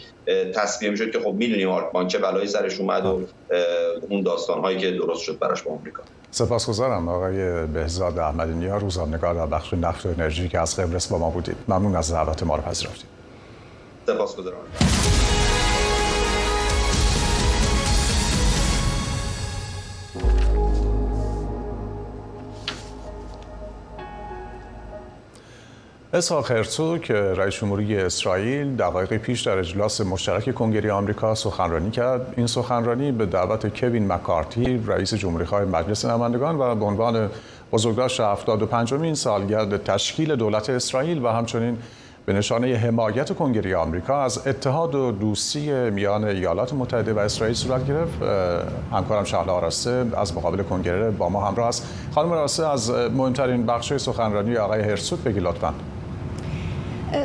تصویه 0.55 0.91
می‌شد 0.91 1.11
که 1.11 1.19
خب 1.19 1.33
می‌دونیم 1.33 1.69
هالک 1.69 1.91
بانک 1.91 2.17
بلایی 2.17 2.47
سرش 2.47 2.79
اومد 2.79 3.05
و 3.05 3.27
اون 4.09 4.21
داستان 4.21 4.59
هایی 4.59 4.77
که 4.77 4.91
درست 4.91 5.21
شد 5.21 5.39
براش 5.39 5.61
با 5.61 5.71
آمریکا. 5.71 6.03
سپاسگزارم 6.31 7.07
آقای 7.09 7.67
بهزاد 7.67 8.19
احمدی 8.19 8.53
نیا 8.53 8.77
روزنامه‌نگار 8.77 9.33
در 9.33 9.45
بخش 9.45 9.73
نفت 9.73 10.05
و 10.05 10.09
انرژی 10.09 10.49
که 10.49 10.59
از 10.59 10.79
قبرس 10.79 11.07
با 11.07 11.17
ما 11.17 11.29
بودید. 11.29 11.57
ممنون 11.67 11.95
از 11.95 12.13
دعوت 12.13 12.43
ما 12.43 12.55
رو 12.55 12.61
پذیرفتید. 12.61 13.09
سپاسگزارم. 14.07 14.57
اسحاق 26.13 26.51
هرتوک 26.51 27.11
رئیس 27.11 27.53
جمهوری 27.53 27.97
اسرائیل 27.97 28.75
دقایقی 28.75 29.17
پیش 29.17 29.41
در 29.41 29.57
اجلاس 29.57 30.01
مشترک 30.01 30.53
کنگره 30.55 30.91
آمریکا 30.91 31.35
سخنرانی 31.35 31.91
کرد. 31.91 32.33
این 32.37 32.47
سخنرانی 32.47 33.11
به 33.11 33.25
دعوت 33.25 33.79
کوین 33.79 34.11
مکارتی 34.11 34.83
رئیس 34.87 35.13
جمهوری 35.13 35.65
مجلس 35.65 36.05
نمایندگان 36.05 36.55
و 36.59 36.75
به 36.75 36.85
عنوان 36.85 37.29
بزرگداشت 37.71 38.19
75 38.19 38.93
این 38.93 39.15
سالگرد 39.15 39.83
تشکیل 39.83 40.35
دولت 40.35 40.69
اسرائیل 40.69 41.25
و 41.25 41.27
همچنین 41.27 41.77
به 42.25 42.33
نشانه 42.33 42.75
حمایت 42.75 43.35
کنگره 43.35 43.77
آمریکا 43.77 44.21
از 44.21 44.47
اتحاد 44.47 44.95
و 44.95 45.11
دوستی 45.11 45.71
میان 45.89 46.23
ایالات 46.23 46.73
متحده 46.73 47.13
و 47.13 47.19
اسرائیل 47.19 47.55
صورت 47.55 47.87
گرفت. 47.87 48.21
همکارم 48.91 49.23
شهلا 49.23 49.53
آراسته 49.53 50.05
از 50.17 50.37
مقابل 50.37 50.63
کنگره 50.63 51.11
با 51.11 51.29
ما 51.29 51.47
همراه 51.47 51.67
است. 51.67 51.87
خانم 52.15 52.31
آراسته 52.31 52.67
از 52.67 52.91
مهمترین 52.91 53.65
بخش 53.65 53.93
سخنرانی 53.93 54.57
آقای 54.57 54.81
هرسوت 54.81 55.23
بگی 55.23 55.39
لطفاً. 55.39 55.73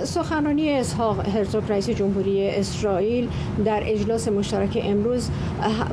سخنرانی 0.04 0.70
اسحاق 0.70 1.28
هرزوگ 1.28 1.62
رئیس 1.68 1.90
جمهوری 1.90 2.48
اسرائیل 2.48 3.28
در 3.64 3.82
اجلاس 3.86 4.28
مشترک 4.28 4.82
امروز 4.84 5.30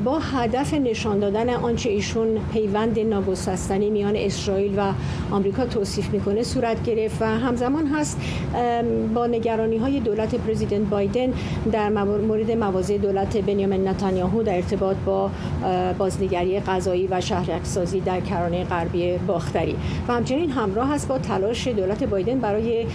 با 0.04 0.20
هدف 0.20 0.74
نشان 0.74 1.20
دادن 1.20 1.50
آنچه 1.50 1.90
ایشون 1.90 2.28
پیوند 2.54 3.00
ناگسستنی 3.00 3.90
میان 3.90 4.16
اسرائیل 4.16 4.80
و 4.80 4.92
آمریکا 5.32 5.66
توصیف 5.66 6.10
می‌کنه 6.10 6.44
صورت 6.44 6.84
گرفت 6.84 7.22
و 7.22 7.26
همزمان 7.26 7.88
هست 7.88 8.22
با 9.14 9.28
نگرانی 9.28 9.78
های 9.78 10.00
دولت 10.00 10.36
پرزیدنت 10.36 10.88
بایدن 10.90 11.34
در 11.72 11.90
مورد 12.04 12.52
مواضع 12.52 12.98
دولت 12.98 13.38
بنیامین 13.38 13.88
نتانیاهو 13.88 14.44
در 14.44 14.56
ارتباط 14.56 14.98
با 15.06 15.30
بازنگری 15.98 16.60
غذایی 16.60 17.08
و 17.08 17.22
شهرکسازی 17.22 18.00
در 18.00 18.20
کرانه 18.20 18.64
غربی 18.64 19.18
باختری. 19.18 19.76
و 20.08 20.14
همچنین 20.14 20.50
همراه 20.50 20.94
است 20.94 21.08
با 21.08 21.18
تلاش 21.18 21.68
دولت 21.68 22.04
بایدن 22.04 22.40
برای 22.40 22.86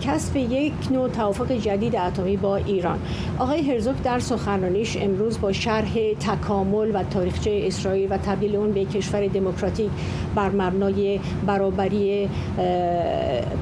کسب 0.00 0.35
یک 0.36 0.72
نوع 0.90 1.08
توافق 1.08 1.52
جدید 1.52 1.96
اتمی 1.96 2.36
با 2.36 2.56
ایران. 2.56 2.98
آقای 3.38 3.72
هرزوک 3.72 4.02
در 4.04 4.18
سخنرانیش 4.18 4.96
امروز 5.00 5.40
با 5.40 5.52
شرح 5.52 5.94
تکامل 6.20 6.90
و 6.94 7.02
تاریخچه 7.02 7.60
اسرائیل 7.64 8.12
و 8.12 8.16
تبدیل 8.16 8.56
اون 8.56 8.72
به 8.72 8.84
کشور 8.84 9.26
دموکراتیک 9.26 9.90
بر 10.34 10.48
مبنای 10.48 11.20
برابری 11.46 12.28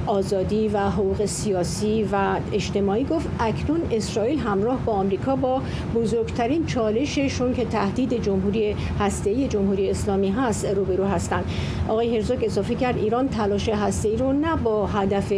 آزادی 0.07 0.69
و 0.69 0.78
حقوق 0.78 1.25
سیاسی 1.25 2.09
و 2.12 2.37
اجتماعی 2.52 3.04
گفت 3.04 3.28
اکنون 3.40 3.81
اسرائیل 3.90 4.38
همراه 4.38 4.78
با 4.85 4.93
آمریکا 4.93 5.37
با 5.37 5.62
بزرگترین 5.95 6.66
چالششون 6.66 7.54
که 7.54 7.64
تهدید 7.64 8.23
جمهوری 8.23 8.76
هسته‌ای 9.00 9.49
جمهوری 9.49 9.90
اسلامی 9.90 10.31
هست 10.31 10.64
روبرو 10.64 11.04
هستند. 11.04 11.45
آقای 11.88 12.16
هرزوک 12.16 12.38
اضافه 12.43 12.75
کرد 12.75 12.99
ایران 12.99 13.28
تلاش 13.28 13.69
هسته‌ای 13.69 14.16
رو 14.16 14.33
نه 14.33 14.57
با 14.57 14.87
هدف 14.87 15.33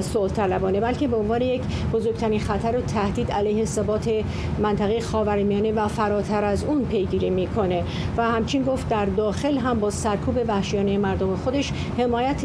صلح 0.00 0.32
بلکه 0.60 1.08
به 1.08 1.16
عنوان 1.16 1.42
یک 1.42 1.62
بزرگترین 1.92 2.40
خطر 2.40 2.76
و 2.76 2.80
تهدید 2.80 3.32
علیه 3.32 3.64
ثبات 3.64 4.10
منطقه 4.58 5.00
خاورمیانه 5.00 5.72
و 5.72 5.88
فراتر 5.88 6.44
از 6.44 6.64
اون 6.64 6.84
پیگیری 6.84 7.30
می‌کنه. 7.30 7.82
و 8.16 8.30
همچین 8.30 8.62
گفت 8.62 8.88
در 8.88 9.06
داخل 9.06 9.58
هم 9.58 9.80
با 9.80 9.90
سرکوب 9.90 10.40
وحشیانه 10.48 10.98
مردم 10.98 11.36
خودش 11.36 11.72
حمایت 11.98 12.44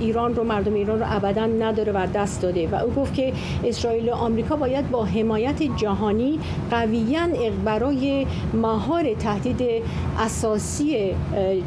ایران 0.00 0.34
رو 0.34 0.44
مردم 0.44 0.74
ایران 0.74 0.98
رو 0.98 1.06
ابدا 1.08 1.46
نداره 1.46 1.92
و 1.92 2.06
دست 2.14 2.42
داده. 2.42 2.68
و 2.68 2.74
او 2.74 2.90
گفت 2.90 3.14
که 3.14 3.32
اسرائیل 3.64 4.08
و 4.08 4.12
آمریکا 4.14 4.56
باید 4.56 4.90
با 4.90 5.04
حمایت 5.04 5.62
جهانی 5.76 6.38
قویا 6.70 7.26
برای 7.64 8.26
مهار 8.54 9.14
تهدید 9.14 9.82
اساسی 10.18 11.14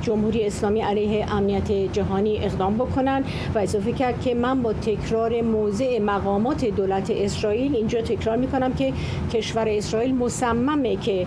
جمهوری 0.02 0.46
اسلامی 0.46 0.82
علیه 0.82 1.34
امنیت 1.34 1.72
جهانی 1.72 2.38
اقدام 2.38 2.76
بکنن. 2.76 3.24
و 3.56 3.60
اضافه 3.60 3.92
کرد 3.92 4.22
که 4.22 4.36
من 4.36 4.62
با 4.62 4.74
تکرار 4.74 5.42
موضع 5.62 6.00
مقامات 6.00 6.66
دولت 6.66 7.12
اسرائیل. 7.12 7.76
اینجا 7.76 8.02
تکرار 8.02 8.38
می‌کنم 8.38 8.74
که 8.74 8.94
کشور 9.34 9.70
اسرائیل 9.70 10.16
مصممه 10.16 10.96
که 10.96 11.26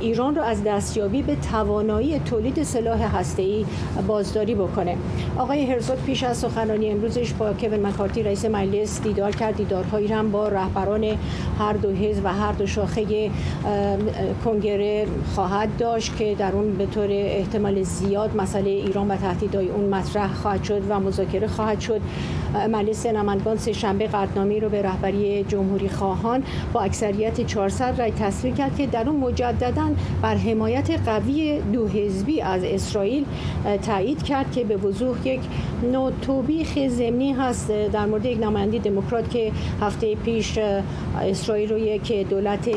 ایران 0.00 0.34
رو 0.34 0.42
از 0.42 0.64
دستیابی 0.64 1.22
به 1.22 1.36
توانایی 1.52 2.18
تولید 2.18 2.62
سلاح 2.62 3.16
هسته‌ای 3.16 3.64
بازداری 4.06 4.54
بکنه. 4.54 4.96
آقای 5.38 5.64
هرزوگ 5.66 5.96
پیش 6.06 6.22
از 6.22 6.36
سخنرانی 6.36 6.90
امروزش 6.90 7.32
با 7.32 7.52
کوین 7.52 7.86
مکارتی 7.86 8.22
رئیس 8.22 8.44
مجلس 8.44 9.02
دیدار 9.02 9.30
کرد. 9.30 9.56
دیدارهایی 9.56 10.06
هم 10.06 10.30
با 10.30 10.48
رهبران 10.48 11.04
هر 11.58 11.72
دو 11.72 11.90
حزب 11.90 12.24
و 12.24 12.28
هر 12.28 12.52
دو 12.52 12.66
شاخه 12.66 13.30
کنگره 14.44 15.06
خواهد 15.34 15.68
داشت 15.78 16.16
که 16.16 16.34
در 16.38 16.52
اون 16.52 16.72
به 16.72 16.86
طور 16.86 17.08
احتمال 17.10 17.82
زیاد 17.82 18.36
مسئله 18.36 18.70
ایران 18.70 19.10
و 19.10 19.16
تهدیدهای 19.16 19.68
اون 19.68 19.94
مطرح 19.94 20.34
خواهد 20.34 20.64
شد 20.64 20.82
و 20.88 21.00
مذاکره 21.00 21.46
خواهد 21.46 21.80
شد. 21.80 22.00
مجلس 22.70 23.06
نمایندگان 23.06 23.56
سه 23.60 23.72
شنبه 23.72 24.06
قطعنامه 24.06 24.58
رو 24.58 24.68
به 24.68 24.82
رهبری 24.82 25.44
جمهوری 25.44 25.88
خواهان 25.88 26.42
با 26.72 26.80
اکثریت 26.80 27.46
400 27.46 28.00
رای 28.00 28.10
تصویر 28.10 28.54
کرد 28.54 28.76
که 28.76 28.86
در 28.86 29.08
اون 29.08 29.20
مجددا 29.20 29.90
بر 30.22 30.34
حمایت 30.34 30.90
قوی 31.08 31.60
دو 31.60 31.88
حزبی 31.88 32.40
از 32.40 32.64
اسرائیل 32.64 33.24
تایید 33.82 34.22
کرد 34.22 34.52
که 34.52 34.64
به 34.64 34.76
وضوح 34.76 35.28
یک 35.28 35.40
نوع 35.92 36.12
توبیخ 36.22 36.88
ضمنی 36.88 37.32
هست 37.32 37.70
در 37.92 38.06
مورد 38.06 38.24
یک 38.24 38.42
نماینده 38.42 38.78
دموکرات 38.78 39.30
که 39.30 39.52
هفته 39.80 40.14
پیش 40.14 40.58
اسرائیل 41.20 41.70
رو 41.72 41.78
یک 41.78 42.28
دولت 42.28 42.68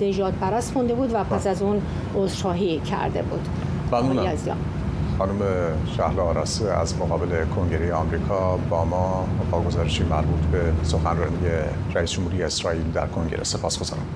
نژاد 0.00 0.34
پرست 0.40 0.72
خونده 0.72 0.94
بود 0.94 1.10
و 1.14 1.24
پس 1.24 1.46
از 1.46 1.62
اون 1.62 1.82
عذرخواهی 2.16 2.80
کرده 2.80 3.22
بود. 3.22 3.40
ممنونم. 3.92 4.36
خانم 5.18 5.38
شهلا 5.96 6.22
آراسه 6.22 6.70
از 6.70 6.98
مقابل 6.98 7.44
کنگره 7.44 7.94
آمریکا 7.94 8.56
با 8.56 8.84
ما 8.84 9.28
با 9.50 9.60
گزارشی 9.60 10.02
مربوط 10.04 10.40
به 10.52 10.72
سخنرانی 10.82 11.48
رئیس 11.94 12.10
جمهوری 12.10 12.42
اسرائیل 12.42 12.90
در 12.94 13.06
کنگره 13.06 13.44
سپاس 13.44 13.78
گذارم. 13.78 14.06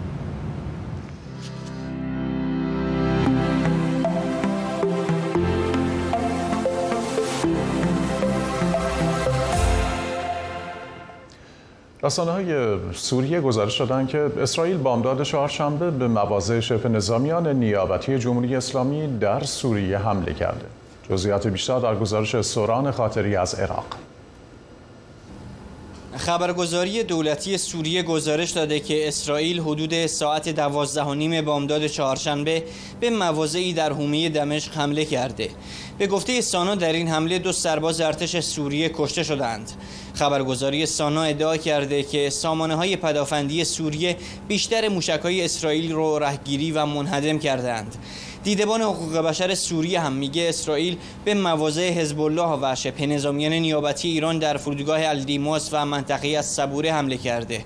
رسانه 12.02 12.30
های 12.30 12.78
سوریه 12.92 13.40
گزارش 13.40 13.80
دادن 13.80 14.06
که 14.06 14.30
اسرائیل 14.40 14.76
بامداد 14.76 15.22
چهارشنبه 15.22 15.90
به 15.90 16.08
مواضع 16.08 16.60
شبه 16.60 16.88
نظامیان 16.88 17.48
نیابتی 17.48 18.18
جمهوری 18.18 18.56
اسلامی 18.56 19.18
در 19.18 19.40
سوریه 19.40 19.98
حمله 19.98 20.34
کرده. 20.34 20.77
جزئیات 21.10 21.46
بیشتر 21.46 21.78
در 21.78 21.94
گزارش 21.94 22.40
سوران 22.40 22.90
خاطری 22.90 23.36
از 23.36 23.54
عراق. 23.54 23.86
خبرگزاری 26.16 27.02
دولتی 27.02 27.58
سوریه 27.58 28.02
گزارش 28.02 28.50
داده 28.50 28.80
که 28.80 29.08
اسرائیل 29.08 29.60
حدود 29.60 30.06
ساعت 30.06 30.48
دوازده 30.48 31.14
نیم 31.14 31.44
بامداد 31.44 31.86
چهارشنبه 31.86 32.64
به 33.00 33.10
مواضعی 33.10 33.72
در 33.72 33.92
حومه 33.92 34.28
دمشق 34.28 34.74
حمله 34.74 35.04
کرده. 35.04 35.50
به 35.98 36.06
گفته 36.06 36.40
سانا 36.40 36.74
در 36.74 36.92
این 36.92 37.08
حمله 37.08 37.38
دو 37.38 37.52
سرباز 37.52 38.00
ارتش 38.00 38.40
سوریه 38.40 38.90
کشته 38.94 39.22
شدند. 39.22 39.70
خبرگزاری 40.14 40.86
سانا 40.86 41.22
ادعا 41.22 41.56
کرده 41.56 42.02
که 42.02 42.30
سامانه 42.30 42.74
های 42.74 42.96
پدافندی 42.96 43.64
سوریه 43.64 44.16
بیشتر 44.48 44.88
موشک 44.88 45.20
های 45.22 45.44
اسرائیل 45.44 45.92
رو 45.92 46.18
رهگیری 46.18 46.72
و 46.72 46.86
منهدم 46.86 47.38
کردند. 47.38 47.96
دیدبان 48.44 48.82
حقوق 48.82 49.16
بشر 49.16 49.54
سوریه 49.54 50.00
هم 50.00 50.12
میگه 50.12 50.48
اسرائیل 50.48 50.96
به 51.24 51.34
مواضع 51.34 51.90
حزب 51.90 52.20
الله 52.20 52.58
و 52.62 52.74
شبه 52.74 53.06
نظامیان 53.06 53.52
نیابتی 53.52 54.08
ایران 54.08 54.38
در 54.38 54.56
فرودگاه 54.56 55.00
الدیموس 55.02 55.68
و 55.72 55.86
منطقه 55.86 56.28
از 56.28 56.46
صبوره 56.46 56.92
حمله 56.92 57.16
کرده. 57.16 57.64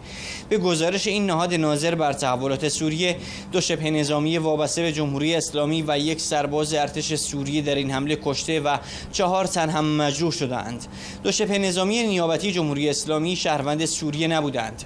به 0.49 0.59
گزارش 0.59 1.07
این 1.07 1.27
نهاد 1.27 1.55
ناظر 1.55 1.95
بر 1.95 2.13
تحولات 2.13 2.69
سوریه 2.69 3.17
دو 3.53 3.61
شبه 3.61 3.91
نظامی 3.91 4.39
وابسته 4.39 4.83
به 4.83 4.93
جمهوری 4.93 5.35
اسلامی 5.35 5.85
و 5.87 5.99
یک 5.99 6.21
سرباز 6.21 6.75
ارتش 6.75 7.15
سوریه 7.15 7.63
در 7.63 7.75
این 7.75 7.91
حمله 7.91 8.19
کشته 8.25 8.61
و 8.61 8.77
چهار 9.13 9.45
تن 9.45 9.71
هم 9.71 9.97
مجروح 9.97 10.33
شدند 10.33 10.87
دو 11.23 11.33
شبه 11.33 11.59
نظامی 11.59 12.03
نیابتی 12.03 12.53
جمهوری 12.53 12.89
اسلامی 12.89 13.37
شهروند 13.37 13.85
سوریه 13.85 14.29
نبودند. 14.29 14.85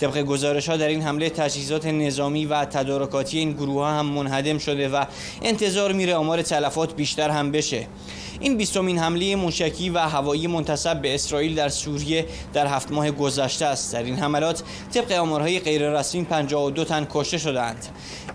طبق 0.00 0.22
گزارش 0.22 0.68
ها 0.68 0.76
در 0.76 0.88
این 0.88 1.02
حمله 1.02 1.30
تجهیزات 1.30 1.86
نظامی 1.86 2.46
و 2.46 2.64
تدارکاتی 2.64 3.38
این 3.38 3.52
گروه 3.52 3.82
ها 3.82 3.98
هم 3.98 4.06
منهدم 4.06 4.58
شده 4.58 4.88
و 4.88 5.04
انتظار 5.42 5.92
میره 5.92 6.14
آمار 6.14 6.42
تلفات 6.42 6.96
بیشتر 6.96 7.30
هم 7.30 7.50
بشه. 7.50 7.86
این 8.40 8.56
بیستمین 8.56 8.98
حمله 8.98 9.36
موشکی 9.36 9.90
و 9.90 9.98
هوایی 9.98 10.46
منتصب 10.46 11.02
به 11.02 11.14
اسرائیل 11.14 11.54
در 11.54 11.68
سوریه 11.68 12.26
در 12.52 12.66
هفت 12.66 12.92
ماه 12.92 13.10
گذشته 13.10 13.66
است. 13.66 13.92
در 13.92 14.02
این 14.02 14.16
حملات 14.16 14.62
طبق 14.94 15.12
آمارهای 15.12 15.60
غیررسمی 15.60 16.24
52 16.24 16.84
تن 16.84 17.06
کشته 17.10 17.38
شدند. 17.38 17.86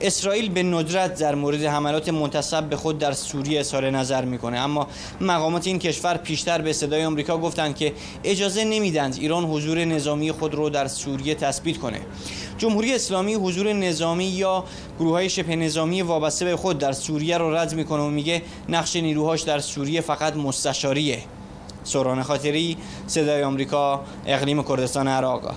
اسرائیل 0.01 0.49
به 0.49 0.63
ندرت 0.63 1.19
در 1.19 1.35
مورد 1.35 1.63
حملات 1.63 2.09
منتصب 2.09 2.63
به 2.63 2.75
خود 2.75 2.97
در 2.97 3.11
سوریه 3.13 3.59
اظهار 3.59 3.89
نظر 3.89 4.25
می‌کنه. 4.25 4.59
اما 4.59 4.87
مقامات 5.21 5.67
این 5.67 5.79
کشور 5.79 6.17
پیشتر 6.17 6.61
به 6.61 6.73
صدای 6.73 7.05
آمریکا 7.05 7.37
گفتند 7.37 7.75
که 7.75 7.93
اجازه 8.23 8.63
نمیدند 8.63 9.17
ایران 9.19 9.43
حضور 9.43 9.85
نظامی 9.85 10.31
خود 10.31 10.55
رو 10.55 10.69
در 10.69 10.87
سوریه 10.87 11.35
تثبیت 11.35 11.77
کنه. 11.77 12.01
جمهوری 12.61 12.95
اسلامی 12.95 13.33
حضور 13.33 13.73
نظامی 13.73 14.25
یا 14.25 14.63
گروه 14.99 15.11
های 15.11 15.29
شبه 15.29 15.55
نظامی 15.55 16.01
وابسته 16.01 16.45
به 16.45 16.55
خود 16.55 16.77
در 16.77 16.91
سوریه 16.91 17.37
رو 17.37 17.55
رد 17.55 17.75
می‌کنه 17.75 18.01
و 18.01 18.09
میگه 18.09 18.41
نقش 18.69 18.95
نیروهاش 18.95 19.41
در 19.41 19.59
سوریه 19.59 20.01
فقط 20.01 20.35
مستشاریه. 20.35 21.19
سوران 21.83 22.23
خاطری 22.23 22.77
صدای 23.07 23.43
آمریکا 23.43 24.01
اقلیم 24.25 24.63
کردستان 24.63 25.07
عراق. 25.07 25.55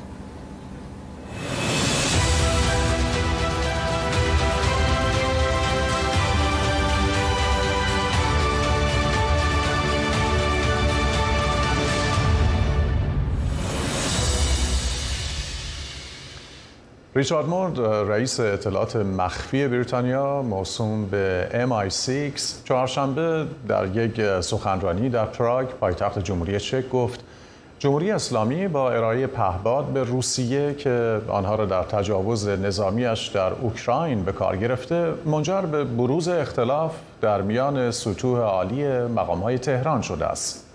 ریچارد 17.16 17.46
مورد 17.48 17.80
رئیس 17.80 18.40
اطلاعات 18.40 18.96
مخفی 18.96 19.68
بریتانیا 19.68 20.42
موسوم 20.42 21.06
به 21.06 21.48
MI6 21.52 22.40
چهارشنبه 22.64 23.46
در 23.68 23.96
یک 23.96 24.40
سخنرانی 24.40 25.08
در 25.08 25.24
پراگ 25.24 25.66
پایتخت 25.66 26.18
جمهوری 26.18 26.60
چک 26.60 26.88
گفت 26.90 27.24
جمهوری 27.78 28.10
اسلامی 28.10 28.68
با 28.68 28.90
ارائه 28.90 29.26
پهباد 29.26 29.84
به 29.84 30.04
روسیه 30.04 30.74
که 30.74 31.20
آنها 31.28 31.54
را 31.54 31.66
در 31.66 31.82
تجاوز 31.82 32.48
نظامیش 32.48 33.26
در 33.26 33.52
اوکراین 33.52 34.22
به 34.22 34.32
کار 34.32 34.56
گرفته 34.56 35.12
منجر 35.24 35.60
به 35.60 35.84
بروز 35.84 36.28
اختلاف 36.28 36.92
در 37.20 37.42
میان 37.42 37.90
سطوح 37.90 38.40
عالی 38.40 38.88
مقامهای 38.88 39.58
تهران 39.58 40.02
شده 40.02 40.26
است. 40.26 40.73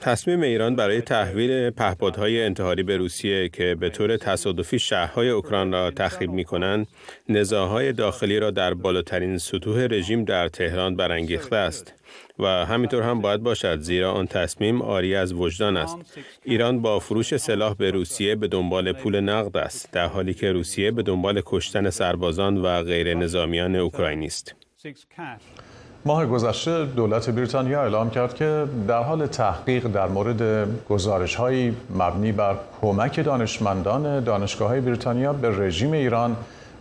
تصمیم 0.00 0.40
ایران 0.40 0.76
برای 0.76 1.00
تحویل 1.00 1.70
پهپادهای 1.70 2.42
انتحاری 2.44 2.82
به 2.82 2.96
روسیه 2.96 3.48
که 3.48 3.76
به 3.80 3.90
طور 3.90 4.16
تصادفی 4.16 4.78
شهرهای 4.78 5.28
اوکراین 5.28 5.72
را 5.72 5.90
تخریب 5.90 6.30
می 6.30 6.44
کنند، 6.44 6.86
نزاهای 7.28 7.92
داخلی 7.92 8.38
را 8.38 8.50
در 8.50 8.74
بالاترین 8.74 9.38
سطوح 9.38 9.86
رژیم 9.90 10.24
در 10.24 10.48
تهران 10.48 10.96
برانگیخته 10.96 11.56
است. 11.56 11.94
و 12.38 12.46
همینطور 12.46 13.02
هم 13.02 13.20
باید 13.20 13.42
باشد 13.42 13.80
زیرا 13.80 14.12
آن 14.12 14.26
تصمیم 14.26 14.82
آری 14.82 15.14
از 15.14 15.32
وجدان 15.32 15.76
است 15.76 15.96
ایران 16.44 16.82
با 16.82 16.98
فروش 16.98 17.36
سلاح 17.36 17.74
به 17.74 17.90
روسیه 17.90 18.34
به 18.34 18.48
دنبال 18.48 18.92
پول 18.92 19.20
نقد 19.20 19.56
است 19.56 19.92
در 19.92 20.06
حالی 20.06 20.34
که 20.34 20.52
روسیه 20.52 20.90
به 20.90 21.02
دنبال 21.02 21.42
کشتن 21.46 21.90
سربازان 21.90 22.56
و 22.56 22.82
غیر 22.82 23.14
نظامیان 23.14 23.76
اوکراینی 23.76 24.26
است 24.26 24.54
ماه 26.04 26.26
گذشته 26.26 26.84
دولت 26.84 27.30
بریتانیا 27.30 27.82
اعلام 27.82 28.10
کرد 28.10 28.34
که 28.34 28.64
در 28.88 29.02
حال 29.02 29.26
تحقیق 29.26 29.86
در 29.86 30.08
مورد 30.08 30.68
گزارش 30.88 31.34
های 31.34 31.72
مبنی 31.94 32.32
بر 32.32 32.54
کمک 32.80 33.24
دانشمندان 33.24 34.24
دانشگاه 34.24 34.68
های 34.68 34.80
بریتانیا 34.80 35.32
به 35.32 35.58
رژیم 35.58 35.92
ایران 35.92 36.36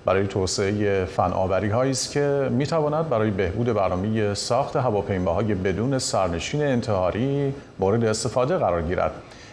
برای 0.06 0.28
توسعه 0.28 1.06
فناوری 1.06 1.70
هایی 1.70 1.92
است 1.92 2.12
که 2.12 2.50
می 2.52 2.68
تواند 2.68 3.10
برای 3.10 3.32
بهبود 3.32 3.74
برنامه 3.74 4.34
ساخت 4.34 4.76
هواپیماهای 4.76 5.56
بدون 5.56 6.00
سرنشین 6.00 6.64
انتحاری 6.64 7.54
مورد 7.80 8.06
استفاده 8.06 8.58
قرار 8.58 8.82
گیرد. 8.82 9.12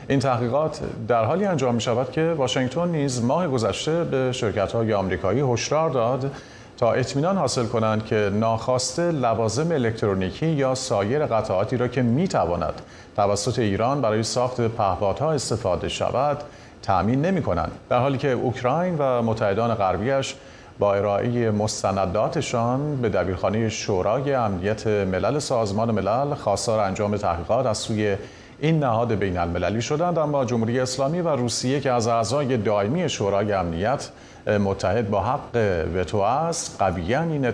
این 0.08 0.18
تحقیقات 0.18 0.80
در 1.08 1.24
حالی 1.24 1.44
انجام 1.44 1.74
می 1.74 1.80
شود 1.80 2.10
که 2.12 2.34
واشنگتن 2.36 2.88
نیز 2.88 3.24
ماه 3.24 3.48
گذشته 3.48 4.04
به 4.04 4.32
شرکت 4.32 4.72
های 4.72 4.92
آمریکایی 4.92 5.40
هشدار 5.40 5.90
داد 5.90 6.30
تا 6.78 6.92
اطمینان 6.92 7.36
حاصل 7.36 7.66
کنند 7.66 8.04
که 8.04 8.30
ناخواسته 8.34 9.12
لوازم 9.12 9.72
الکترونیکی 9.72 10.46
یا 10.46 10.74
سایر 10.74 11.26
قطعاتی 11.26 11.76
را 11.76 11.88
که 11.88 12.02
می 12.02 12.28
تواند 12.28 12.82
توسط 13.16 13.58
ایران 13.58 14.00
برای 14.00 14.22
ساخت 14.22 14.60
پهپادها 14.60 15.32
استفاده 15.32 15.88
شود 15.88 16.38
تأمین 16.82 17.22
نمی 17.22 17.42
کنند 17.42 17.72
در 17.90 17.98
حالی 17.98 18.18
که 18.18 18.28
اوکراین 18.28 18.96
و 18.98 19.22
متحدان 19.22 19.74
غربیش 19.74 20.34
با 20.78 20.94
ارائه 20.94 21.50
مستنداتشان 21.50 22.96
به 22.96 23.08
دبیرخانه 23.08 23.68
شورای 23.68 24.34
امنیت 24.34 24.86
ملل 24.86 25.38
سازمان 25.38 25.90
ملل 25.90 26.34
خواستار 26.34 26.80
انجام 26.80 27.16
تحقیقات 27.16 27.66
از 27.66 27.78
سوی 27.78 28.16
این 28.60 28.78
نهاد 28.78 29.14
بین 29.14 29.38
المللی 29.38 29.82
شدند 29.82 30.18
اما 30.18 30.44
جمهوری 30.44 30.80
اسلامی 30.80 31.20
و 31.20 31.28
روسیه 31.28 31.80
که 31.80 31.92
از 31.92 32.08
اعضای 32.08 32.56
دائمی 32.56 33.08
شورای 33.08 33.52
امنیت 33.52 34.08
متحد 34.46 35.10
با 35.10 35.20
حق 35.20 35.84
وتو 35.94 36.18
است 36.18 36.76
قویا 36.78 37.22
این 37.22 37.46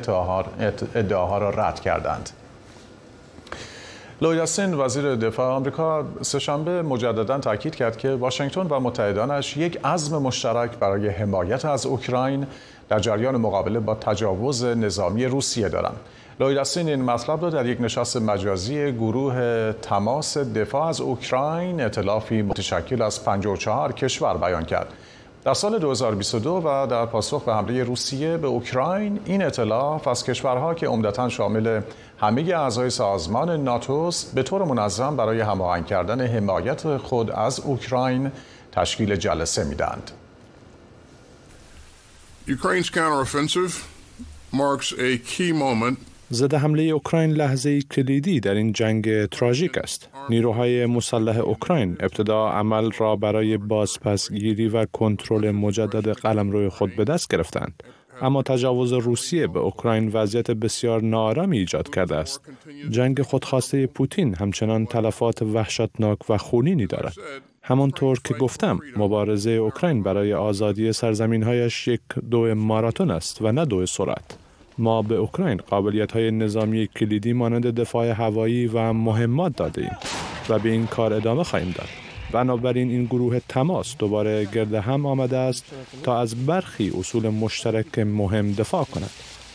ادعاها 0.94 1.38
را 1.38 1.50
رد 1.50 1.80
کردند 1.80 2.30
لویاسین 4.22 4.74
وزیر 4.74 5.14
دفاع 5.16 5.50
آمریکا 5.50 6.04
سهشنبه 6.22 6.82
مجددا 6.82 7.38
تاکید 7.38 7.74
کرد 7.74 7.96
که 7.96 8.10
واشنگتن 8.10 8.66
و 8.70 8.80
متحدانش 8.80 9.56
یک 9.56 9.78
عزم 9.84 10.22
مشترک 10.22 10.70
برای 10.70 11.08
حمایت 11.08 11.64
از 11.64 11.86
اوکراین 11.86 12.46
در 12.88 12.98
جریان 12.98 13.36
مقابله 13.36 13.80
با 13.80 13.94
تجاوز 13.94 14.64
نظامی 14.64 15.24
روسیه 15.24 15.68
دارند. 15.68 15.96
لویداسین 16.40 16.88
این 16.88 17.02
مطلب 17.02 17.42
را 17.42 17.50
در 17.50 17.66
یک 17.66 17.80
نشست 17.80 18.16
مجازی 18.16 18.92
گروه 18.92 19.72
تماس 19.72 20.38
دفاع 20.38 20.88
از 20.88 21.00
اوکراین 21.00 21.80
اطلافی 21.80 22.42
متشکل 22.42 23.02
از 23.02 23.24
54 23.24 23.92
کشور 23.92 24.36
بیان 24.36 24.64
کرد. 24.64 24.92
در 25.44 25.54
سال 25.54 25.78
2022 25.78 26.62
و 26.64 26.86
در 26.86 27.06
پاسخ 27.06 27.44
به 27.44 27.54
حمله 27.54 27.84
روسیه 27.84 28.36
به 28.36 28.46
اوکراین 28.46 29.20
این 29.24 29.44
اطلاف 29.44 30.08
از 30.08 30.24
کشورها 30.24 30.74
که 30.74 30.86
عمدتا 30.86 31.28
شامل 31.28 31.80
همه 32.20 32.42
اعضای 32.42 32.90
سازمان 32.90 33.64
ناتوست 33.64 34.34
به 34.34 34.42
طور 34.42 34.64
منظم 34.64 35.16
برای 35.16 35.40
هماهنگ 35.40 35.86
کردن 35.86 36.26
حمایت 36.26 36.96
خود 36.96 37.30
از 37.30 37.60
اوکراین 37.60 38.32
تشکیل 38.72 39.16
جلسه 39.16 39.64
میدند. 39.64 40.10
Ukraine's 42.48 42.90
counteroffensive 42.90 43.72
ضد 46.32 46.54
حمله 46.54 46.82
اوکراین 46.82 47.30
لحظه 47.30 47.82
کلیدی 47.82 48.40
در 48.40 48.54
این 48.54 48.72
جنگ 48.72 49.26
تراژیک 49.26 49.78
است. 49.78 50.08
نیروهای 50.30 50.86
مسلح 50.86 51.38
اوکراین 51.38 51.96
ابتدا 52.00 52.48
عمل 52.48 52.90
را 52.98 53.16
برای 53.16 53.56
بازپسگیری 53.56 54.68
و 54.68 54.86
کنترل 54.86 55.50
مجدد 55.50 56.08
قلمرو 56.08 56.70
خود 56.70 56.96
به 56.96 57.04
دست 57.04 57.28
گرفتند. 57.28 57.82
اما 58.22 58.42
تجاوز 58.42 58.92
روسیه 58.92 59.46
به 59.46 59.58
اوکراین 59.58 60.08
وضعیت 60.08 60.50
بسیار 60.50 61.02
نارامی 61.02 61.58
ایجاد 61.58 61.94
کرده 61.94 62.16
است. 62.16 62.40
جنگ 62.90 63.22
خودخواسته 63.22 63.86
پوتین 63.86 64.34
همچنان 64.34 64.86
تلفات 64.86 65.42
وحشتناک 65.42 66.30
و 66.30 66.38
خونینی 66.38 66.86
دارد. 66.86 67.14
همانطور 67.62 68.18
که 68.24 68.34
گفتم 68.34 68.78
مبارزه 68.96 69.50
اوکراین 69.50 70.02
برای 70.02 70.34
آزادی 70.34 70.92
سرزمینهایش 70.92 71.88
یک 71.88 72.00
دو 72.30 72.54
ماراتون 72.54 73.10
است 73.10 73.42
و 73.42 73.52
نه 73.52 73.64
دو 73.64 73.86
سرعت. 73.86 74.43
ما 74.78 75.02
به 75.02 75.14
اوکراین 75.14 75.56
قابلیت 75.56 76.12
های 76.12 76.30
نظامی 76.30 76.86
کلیدی 76.86 77.32
مانند 77.32 77.66
دفاع 77.66 78.10
هوایی 78.10 78.66
و 78.66 78.92
مهمات 78.92 79.56
داده 79.56 79.82
ایم 79.82 79.96
و 80.48 80.58
به 80.58 80.70
این 80.70 80.86
کار 80.86 81.12
ادامه 81.12 81.44
خواهیم 81.44 81.74
داد. 81.78 81.88
بنابراین 82.32 82.90
این 82.90 83.04
گروه 83.04 83.40
تماس 83.48 83.96
دوباره 83.98 84.44
گرد 84.44 84.74
هم 84.74 85.06
آمده 85.06 85.36
است 85.36 85.64
تا 86.02 86.20
از 86.20 86.46
برخی 86.46 86.92
اصول 86.98 87.28
مشترک 87.28 87.98
مهم 87.98 88.52
دفاع 88.52 88.84
کند 88.84 89.10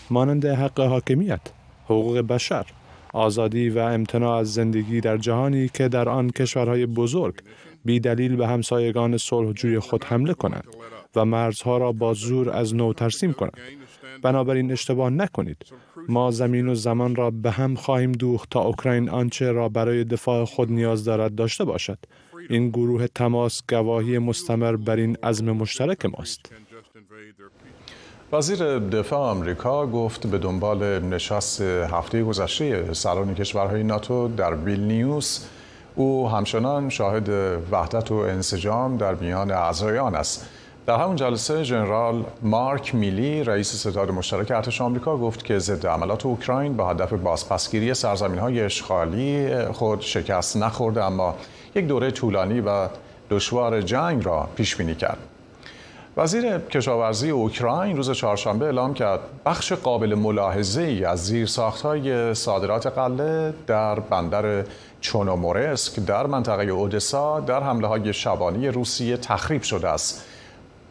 مانند 0.09 0.45
حق 0.45 0.79
حاکمیت 0.79 1.41
حقوق 1.85 2.17
بشر 2.17 2.65
آزادی 3.13 3.69
و 3.69 3.79
امتناع 3.79 4.37
از 4.37 4.53
زندگی 4.53 5.01
در 5.01 5.17
جهانی 5.17 5.69
که 5.73 5.87
در 5.87 6.09
آن 6.09 6.29
کشورهای 6.29 6.85
بزرگ 6.85 7.35
بی 7.85 7.99
دلیل 7.99 8.35
به 8.35 8.47
همسایگان 8.47 9.17
صلحجوی 9.17 9.79
خود 9.79 10.03
حمله 10.03 10.33
کنند 10.33 10.67
و 11.15 11.25
مرزها 11.25 11.77
را 11.77 11.91
با 11.91 12.13
زور 12.13 12.49
از 12.49 12.75
نو 12.75 12.93
ترسیم 12.93 13.33
کنند. 13.33 13.57
بنابراین 14.21 14.71
اشتباه 14.71 15.09
نکنید. 15.09 15.65
ما 16.07 16.31
زمین 16.31 16.67
و 16.67 16.75
زمان 16.75 17.15
را 17.15 17.31
به 17.31 17.51
هم 17.51 17.75
خواهیم 17.75 18.11
دوخت 18.11 18.49
تا 18.49 18.59
اوکراین 18.59 19.09
آنچه 19.09 19.51
را 19.51 19.69
برای 19.69 20.03
دفاع 20.03 20.45
خود 20.45 20.71
نیاز 20.71 21.05
دارد 21.05 21.35
داشته 21.35 21.65
باشد. 21.65 21.97
این 22.49 22.69
گروه 22.69 23.07
تماس 23.07 23.61
گواهی 23.69 24.17
مستمر 24.17 24.75
بر 24.75 24.95
این 24.95 25.17
عزم 25.23 25.51
مشترک 25.51 26.05
ماست. 26.05 26.51
وزیر 28.33 28.79
دفاع 28.79 29.19
آمریکا 29.19 29.87
گفت 29.87 30.27
به 30.27 30.37
دنبال 30.37 30.99
نشست 30.99 31.61
هفته 31.61 32.23
گذشته 32.23 32.93
سران 32.93 33.35
کشورهای 33.35 33.83
ناتو 33.83 34.27
در 34.27 34.55
ویلنیوس 34.55 35.45
او 35.95 36.29
همچنان 36.29 36.89
شاهد 36.89 37.29
وحدت 37.71 38.11
و 38.11 38.15
انسجام 38.15 38.97
در 38.97 39.15
میان 39.15 39.51
اعضایان 39.51 40.15
است 40.15 40.49
در 40.85 40.97
همون 40.97 41.15
جلسه 41.15 41.63
ژنرال 41.63 42.23
مارک 42.41 42.95
میلی 42.95 43.43
رئیس 43.43 43.87
ستاد 43.87 44.11
مشترک 44.11 44.51
ارتش 44.51 44.81
آمریکا 44.81 45.17
گفت 45.17 45.45
که 45.45 45.59
ضد 45.59 45.87
عملات 45.87 46.25
اوکراین 46.25 46.77
با 46.77 46.89
هدف 46.89 47.13
بازپسگیری 47.13 47.93
سرزمین 47.93 48.39
های 48.39 48.61
اشغالی 48.61 49.63
خود 49.65 50.01
شکست 50.01 50.57
نخورده 50.57 51.03
اما 51.03 51.35
یک 51.75 51.87
دوره 51.87 52.11
طولانی 52.11 52.61
و 52.61 52.87
دشوار 53.29 53.81
جنگ 53.81 54.25
را 54.25 54.47
پیش 54.55 54.75
بینی 54.75 54.95
کرد. 54.95 55.28
وزیر 56.19 56.57
کشاورزی 56.57 57.29
اوکراین 57.29 57.97
روز 57.97 58.11
چهارشنبه 58.11 58.65
اعلام 58.65 58.93
کرد 58.93 59.19
بخش 59.45 59.73
قابل 59.73 60.15
ملاحظه 60.15 60.81
ای 60.81 61.05
از 61.05 61.25
زیر 61.25 61.49
های 61.83 62.33
صادرات 62.33 62.87
قله 62.87 63.53
در 63.67 63.99
بندر 63.99 64.63
چونومورسک 65.01 65.99
در 65.99 66.27
منطقه 66.27 66.63
اودسا 66.63 67.39
در 67.39 67.63
حمله 67.63 67.87
های 67.87 68.13
شبانی 68.13 68.67
روسیه 68.67 69.17
تخریب 69.17 69.61
شده 69.61 69.89
است. 69.89 70.25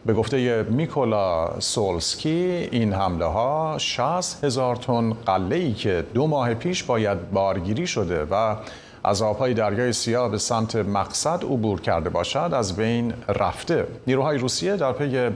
به 0.05 0.13
گفته 0.13 0.65
میکولا 0.69 1.59
سولسکی 1.59 2.69
این 2.71 2.93
حمله 2.93 3.25
ها 3.25 3.75
60 3.77 4.43
هزار 4.43 4.75
تن 4.75 5.13
قله 5.13 5.55
ای 5.55 5.73
که 5.73 6.05
دو 6.13 6.27
ماه 6.27 6.53
پیش 6.53 6.83
باید 6.83 7.31
بارگیری 7.31 7.87
شده 7.87 8.27
و 8.31 8.55
از 9.03 9.21
آبهای 9.21 9.53
دریای 9.53 9.93
سیاه 9.93 10.31
به 10.31 10.37
سمت 10.37 10.75
مقصد 10.75 11.43
عبور 11.43 11.81
کرده 11.81 12.09
باشد 12.09 12.51
از 12.53 12.75
بین 12.75 13.13
رفته 13.27 13.87
نیروهای 14.07 14.37
روسیه 14.37 14.75
در 14.75 14.91
پی 14.91 15.29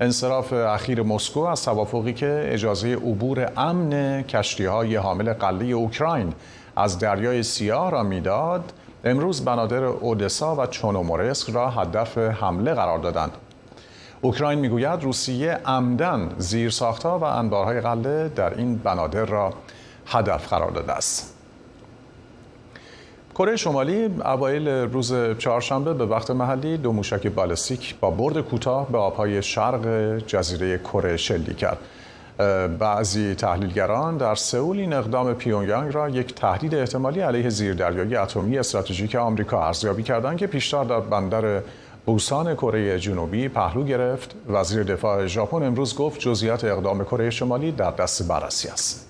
انصراف 0.00 0.52
اخیر 0.52 1.02
مسکو 1.02 1.40
از 1.40 1.64
توافقی 1.64 2.12
که 2.12 2.48
اجازه 2.52 2.94
عبور 2.94 3.52
امن 3.56 4.22
کشتی 4.22 4.64
های 4.64 4.96
حامل 4.96 5.32
قله 5.32 5.64
اوکراین 5.64 6.32
از 6.76 6.98
دریای 6.98 7.42
سیاه 7.42 7.90
را 7.90 8.02
می‌داد 8.02 8.72
امروز 9.04 9.44
بنادر 9.44 9.84
اودسا 9.84 10.56
و 10.56 10.66
چونومورسک 10.66 11.50
را 11.50 11.70
هدف 11.70 12.18
حمله 12.18 12.74
قرار 12.74 12.98
دادند 12.98 13.30
اوکراین 14.20 14.58
می‌گوید 14.58 15.02
روسیه 15.02 15.52
عمدن 15.52 16.34
زیر 16.38 16.70
ساختها 16.70 17.18
و 17.18 17.24
انبارهای 17.24 17.80
قله 17.80 18.28
در 18.28 18.54
این 18.54 18.76
بنادر 18.76 19.24
را 19.24 19.52
هدف 20.06 20.48
قرار 20.48 20.70
داده 20.70 20.92
است. 20.92 21.37
کره 23.38 23.56
شمالی 23.56 24.04
اوایل 24.24 24.68
روز 24.68 25.14
چهارشنبه 25.38 25.94
به 25.94 26.06
وقت 26.06 26.30
محلی 26.30 26.76
دو 26.76 26.92
موشک 26.92 27.26
بالستیک 27.26 27.94
با 28.00 28.10
برد 28.10 28.40
کوتاه 28.40 28.92
به 28.92 28.98
آبهای 28.98 29.42
شرق 29.42 30.16
جزیره 30.18 30.78
کره 30.78 31.16
شلیک 31.16 31.56
کرد. 31.56 31.78
بعضی 32.78 33.34
تحلیلگران 33.34 34.16
در 34.16 34.34
سئول 34.34 34.78
این 34.78 34.92
اقدام 34.92 35.34
پیونگیانگ 35.34 35.94
را 35.94 36.08
یک 36.08 36.34
تهدید 36.34 36.74
احتمالی 36.74 37.20
علیه 37.20 37.48
زیردریایی 37.48 38.16
اتمی 38.16 38.58
استراتژیک 38.58 39.14
آمریکا 39.14 39.66
ارزیابی 39.66 40.02
کردند 40.02 40.36
که 40.36 40.46
پیشتر 40.46 40.84
در 40.84 41.00
بندر 41.00 41.62
بوسان 42.06 42.54
کره 42.54 42.98
جنوبی 42.98 43.48
پهلو 43.48 43.84
گرفت. 43.84 44.34
وزیر 44.48 44.82
دفاع 44.82 45.26
ژاپن 45.26 45.62
امروز 45.62 45.94
گفت 45.94 46.20
جزئیات 46.20 46.64
اقدام 46.64 47.04
کره 47.04 47.30
شمالی 47.30 47.72
در 47.72 47.90
دست 47.90 48.28
بررسی 48.28 48.68
است. 48.68 49.08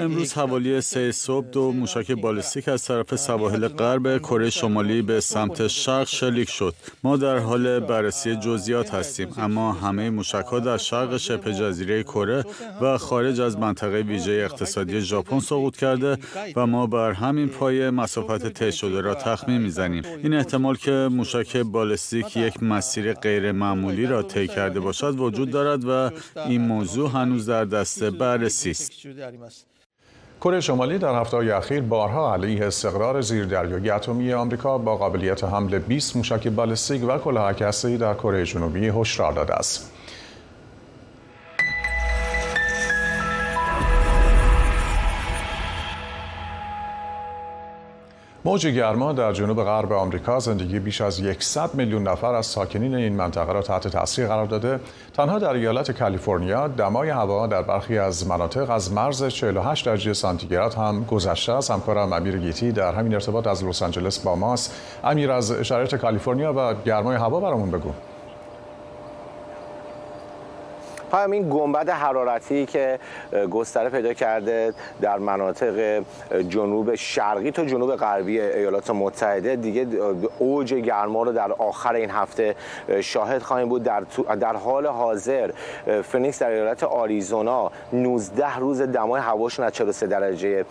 امروز 0.00 0.32
حوالی 0.32 0.80
سه 0.80 1.12
صبح 1.12 1.46
دو 1.46 1.72
موشک 1.72 2.12
بالستیک 2.12 2.68
از 2.68 2.84
طرف 2.84 3.16
سواحل 3.16 3.68
غرب 3.68 4.18
کره 4.18 4.50
شمالی 4.50 5.02
به 5.02 5.20
سمت 5.20 5.66
شرق 5.66 6.06
شلیک 6.08 6.50
شد. 6.50 6.74
ما 7.04 7.16
در 7.16 7.38
حال 7.38 7.80
بررسی 7.80 8.36
جزئیات 8.36 8.94
هستیم 8.94 9.28
اما 9.36 9.72
همه 9.72 10.10
موشک 10.10 10.44
ها 10.50 10.60
در 10.60 10.76
شرق 10.76 11.16
شبه 11.16 11.52
جزیره 11.54 12.02
کره 12.02 12.44
و 12.80 12.98
خارج 12.98 13.40
از 13.40 13.58
منطقه 13.58 14.00
ویژه 14.00 14.32
اقتصادی 14.32 15.00
ژاپن 15.00 15.40
سقوط 15.40 15.76
کرده 15.76 16.16
و 16.56 16.66
ما 16.66 16.86
بر 16.86 17.12
همین 17.12 17.48
پای 17.48 17.90
مسافت 17.90 18.48
طی 18.48 18.72
شده 18.72 19.00
را 19.00 19.14
تخمین 19.14 19.58
می‌زنیم. 19.60 20.02
این 20.22 20.34
احتمال 20.34 20.76
که 20.76 21.08
موشک 21.10 21.56
بالستیک 21.56 22.36
یک 22.36 22.62
مسیر 22.62 23.12
غیر 23.12 23.52
معمولی 23.52 24.06
را 24.06 24.22
طی 24.22 24.48
کرده 24.48 24.80
باشد 24.80 25.14
وجود 25.18 25.50
دارد 25.50 25.84
و 25.84 26.10
این 26.48 26.60
موضوع 26.60 27.10
هنوز 27.10 27.48
در 27.48 27.64
دست 27.64 28.17
بررسی 28.18 28.70
است. 28.70 28.92
کره 30.40 30.60
شمالی 30.60 30.98
در 30.98 31.20
هفته 31.20 31.36
اخیر 31.36 31.80
بارها 31.80 32.34
علیه 32.34 32.64
استقرار 32.66 33.20
زیردریایی 33.20 33.90
اتمی 33.90 34.32
آمریکا 34.32 34.78
با 34.78 34.96
قابلیت 34.96 35.44
حمل 35.44 35.78
20 35.78 36.16
موشک 36.16 36.48
بالستیک 36.48 37.04
و 37.08 37.18
کلاهک 37.18 37.62
هسته‌ای 37.62 37.96
در 37.96 38.14
کره 38.14 38.44
جنوبی 38.44 38.88
هشدار 38.88 39.32
داده 39.32 39.54
است. 39.54 39.92
موج 48.48 48.66
گرما 48.66 49.12
در 49.12 49.32
جنوب 49.32 49.64
غرب 49.64 49.92
آمریکا 49.92 50.38
زندگی 50.38 50.78
بیش 50.78 51.00
از 51.00 51.22
100 51.38 51.74
میلیون 51.74 52.02
نفر 52.02 52.34
از 52.34 52.46
ساکنین 52.46 52.94
این 52.94 53.16
منطقه 53.16 53.52
را 53.52 53.62
تحت 53.62 53.88
تاثیر 53.88 54.26
قرار 54.26 54.46
داده. 54.46 54.80
تنها 55.16 55.38
در 55.38 55.52
ایالت 55.52 55.90
کالیفرنیا 55.90 56.68
دمای 56.68 57.10
هوا 57.10 57.46
در 57.46 57.62
برخی 57.62 57.98
از 57.98 58.26
مناطق 58.26 58.70
از 58.70 58.92
مرز 58.92 59.26
48 59.26 59.86
درجه 59.86 60.12
سانتیگراد 60.12 60.74
هم 60.74 61.04
گذشته 61.04 61.52
است. 61.52 61.70
همکارم 61.70 62.12
امیر 62.12 62.38
گیتی 62.38 62.72
در 62.72 62.94
همین 62.94 63.14
ارتباط 63.14 63.46
از 63.46 63.64
لس 63.64 63.82
آنجلس 63.82 64.18
با 64.18 64.36
ماست. 64.36 64.74
امیر 65.04 65.30
از 65.30 65.52
شرایط 65.52 65.94
کالیفرنیا 65.94 66.54
و 66.56 66.74
گرمای 66.84 67.16
هوا 67.16 67.40
برامون 67.40 67.70
بگو. 67.70 67.92
همین 71.16 71.50
گنبد 71.50 71.88
حرارتی 71.88 72.66
که 72.66 72.98
گستره 73.50 73.88
پیدا 73.88 74.12
کرده 74.14 74.74
در 75.00 75.18
مناطق 75.18 76.04
جنوب 76.48 76.94
شرقی 76.94 77.50
تا 77.50 77.64
جنوب 77.64 77.96
غربی 77.96 78.40
ایالات 78.40 78.90
متحده. 78.90 79.56
دیگه 79.56 79.86
اوج 80.38 80.74
گرما 80.74 81.22
رو 81.22 81.32
در 81.32 81.52
آخر 81.52 81.94
این 81.94 82.10
هفته 82.10 82.54
شاهد 83.00 83.42
خواهیم 83.42 83.68
بود. 83.68 83.82
در, 83.82 84.02
در 84.40 84.56
حال 84.56 84.86
حاضر 84.86 85.50
فینیکس 86.02 86.38
در 86.38 86.50
ایالت 86.50 86.82
آریزونا 86.82 87.70
19 87.92 88.56
روز 88.56 88.82
دمای 88.82 89.20
هواشون 89.20 89.64
از 89.66 89.72
43 89.72 90.06
درجه 90.06 90.64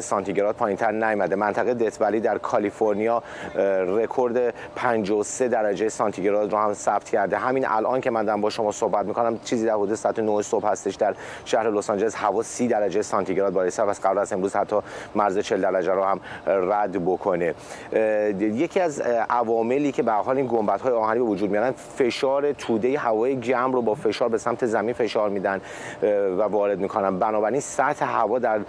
سانتیگراد 0.00 0.54
پایینتر 0.54 0.92
نیامده. 0.92 1.36
منطقه 1.36 1.74
Death 1.74 1.95
Valley 1.95 2.20
در 2.20 2.38
کالیفرنیا 2.38 3.22
رکورد 3.86 4.54
53 4.76 5.48
درجه 5.48 5.88
سانتیگراد 5.88 6.52
رو 6.52 6.58
هم 6.58 6.74
ثبت 6.74 7.04
کرده. 7.04 7.38
همین 7.38 7.66
الان 7.68 8.00
که 8.00 8.10
من 8.10 8.24
دارم 8.24 8.40
با 8.40 8.50
شما 8.50 8.72
صحبت 8.72 9.06
می‌کنم 9.06 9.38
چیزی 9.38 9.66
حدود 9.76 9.94
ساعت 9.94 10.18
9 10.18 10.42
صبح 10.42 10.66
هستش 10.66 10.94
در 10.94 11.14
شهر 11.44 11.70
لس 11.70 11.90
آنجلس. 11.90 12.14
هوا 12.14 12.42
30 12.42 12.68
درجه 12.68 13.02
سانتیگراد 13.02 13.52
بالای 13.52 13.70
صفر 13.70 13.88
از 13.88 14.00
قبل 14.00 14.18
از 14.18 14.32
امروز 14.32 14.56
حتی 14.56 14.76
مرز 15.14 15.38
40 15.38 15.60
درجه 15.60 15.92
رو 15.92 16.04
هم 16.04 16.20
رد 16.46 17.04
بکنه. 17.04 17.54
یکی 18.40 18.80
از 18.80 19.00
عواملی 19.30 19.92
که 19.92 20.02
به 20.02 20.12
حال 20.12 20.36
این 20.36 20.46
گنبدهای 20.46 20.92
آهنی 20.92 21.18
به 21.18 21.24
وجود 21.24 21.50
میارن 21.50 21.70
فشار 21.70 22.52
توده 22.52 22.98
هوای 22.98 23.40
گرم 23.40 23.72
رو 23.72 23.82
با 23.82 23.94
فشار 23.94 24.28
به 24.28 24.38
سمت 24.38 24.66
زمین 24.66 24.94
فشار 24.94 25.30
میدن 25.30 25.60
و 26.38 26.42
وارد 26.42 26.78
می‌کنن. 26.78 27.18
بنابراین 27.18 27.60
سطح 27.60 28.04
هوا 28.04 28.38
در 28.38 28.60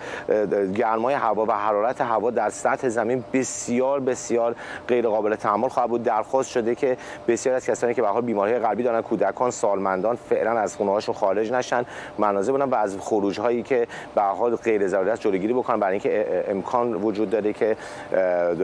گرمای 0.76 1.14
هوا 1.14 1.46
و 1.46 1.52
حرارت 1.52 2.02
هوا 2.02 2.32
در 2.32 2.50
سطح 2.50 2.90
زمین 2.90 3.24
بسیار 3.34 4.00
بسیار 4.00 4.56
غیر 4.88 5.08
قابل 5.08 5.36
تحمل 5.36 5.68
خواهد 5.68 5.90
بود. 5.90 6.04
درخواست 6.04 6.50
شده 6.50 6.76
که 6.76 6.98
بسیار 7.28 7.56
از 7.56 7.66
کسانی 7.66 7.94
که 7.94 8.02
به 8.02 8.08
حال 8.08 8.22
بیماری 8.22 8.60
قلبی 8.60 8.84
دارن 8.84 9.02
کودکان 9.02 9.52
سالمندان 9.52 10.16
فعلا 10.16 10.52
از 10.52 10.76
خونه 10.76 10.97
هاشون 10.98 11.16
خارج 11.16 11.52
نشن. 11.52 11.86
مناظر 12.18 12.52
بودن 12.52 12.70
و 12.70 12.76
از 12.76 12.98
خروج 13.00 13.40
هایی 13.40 13.64
که 13.64 13.88
به 14.16 14.22
حال 14.22 14.56
غیر 14.56 14.88
ضروری 14.88 15.10
است 15.10 15.22
جلوگیری 15.22 15.54
بکنن 15.54 15.80
برای 15.80 15.92
اینکه 15.92 16.44
امکان 16.48 16.94
وجود 16.94 17.30
داره 17.30 17.54
که 17.54 17.78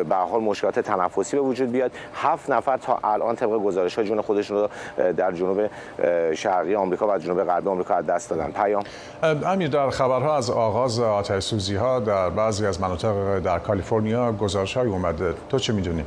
به 0.09 0.15
حال 0.15 0.41
مشکلات 0.41 0.79
تنفسی 0.79 1.35
به 1.35 1.41
وجود 1.41 1.71
بیاد. 1.71 1.91
هفت 2.15 2.49
نفر 2.49 2.77
تا 2.77 2.99
الان 3.03 3.35
طبق 3.35 3.49
گزارش 3.49 3.97
ها 3.97 4.03
جون 4.03 4.21
خودشون 4.21 4.57
رو 4.57 4.67
در 5.13 5.31
جنوب 5.31 5.69
شرقی 6.33 6.75
آمریکا 6.75 7.07
و 7.07 7.17
جنوب 7.17 7.43
غربی 7.43 7.69
آمریکا 7.69 7.95
از 7.95 8.05
دست 8.05 8.29
دادن. 8.29 8.51
پیام؟ 8.51 8.83
امیر 9.23 9.69
در 9.69 9.89
خبرها 9.89 10.37
از 10.37 10.49
آغاز 10.49 10.99
آتش 10.99 11.43
سوزی 11.43 11.75
ها 11.75 11.99
در 11.99 12.29
بعضی 12.29 12.65
از 12.65 12.81
مناطق 12.81 13.39
در 13.39 13.59
کالیفرنیا 13.59 14.31
گزارش 14.31 14.77
های 14.77 14.87
اومده. 14.87 15.33
تو 15.49 15.59
چه 15.59 15.73
می‌دونی؟ 15.73 16.05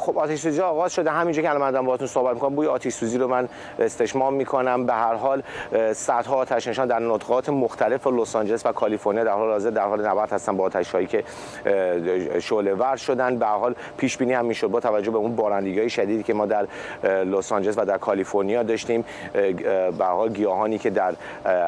خب 0.00 0.18
آتش 0.18 0.38
سوزی 0.38 0.60
آغاز 0.60 0.94
شده. 0.94 1.10
همینجا 1.10 1.42
که 1.42 1.50
الان 1.50 1.74
من 1.74 1.86
باهاتون 1.86 2.06
صحبت 2.06 2.34
می‌کنم 2.34 2.54
بوی 2.54 2.66
آتش 2.66 2.92
سوزی 2.92 3.18
رو 3.18 3.28
من 3.28 3.48
استشمام 3.78 4.34
می‌کنم. 4.34 4.86
به 4.86 4.92
هر 4.92 5.14
حال 5.14 5.42
صدها 5.92 6.36
آتش 6.36 6.68
نشان 6.68 6.88
در 6.88 6.98
نقاط 6.98 7.48
مختلف 7.48 8.06
لس 8.06 8.36
آنجلس 8.36 8.66
و 8.66 8.72
کالیفرنیا 8.72 9.24
در 9.24 9.32
حال 9.32 9.50
حاضر 9.50 9.70
در 9.70 9.84
حال 9.84 10.06
نبرد 10.06 10.32
هستن 10.32 10.56
با 10.56 10.64
آتش 10.64 10.92
هایی 10.92 11.06
که 11.06 11.24
شعله 12.40 12.74
ور 12.74 12.96
شدن. 12.96 13.38
به 13.38 13.46
هر 13.46 13.56
حال 13.56 13.74
پیش 13.96 14.16
بینی 14.16 14.32
هم 14.32 14.44
می‌شد 14.44 14.66
با 14.66 14.80
توجه 14.80 15.10
به 15.10 15.18
اون 15.18 15.36
بارندگی 15.36 15.90
شدیدی 15.90 16.22
که 16.22 16.34
ما 16.34 16.46
در 16.46 16.66
لس 17.04 17.52
آنجلس 17.52 17.78
و 17.78 17.84
در 17.84 17.98
کالیفرنیا 17.98 18.62
داشتیم. 18.62 19.04
به 19.98 20.04
حال 20.04 20.32
گیاهانی 20.32 20.78
که 20.78 20.90
در 20.90 21.14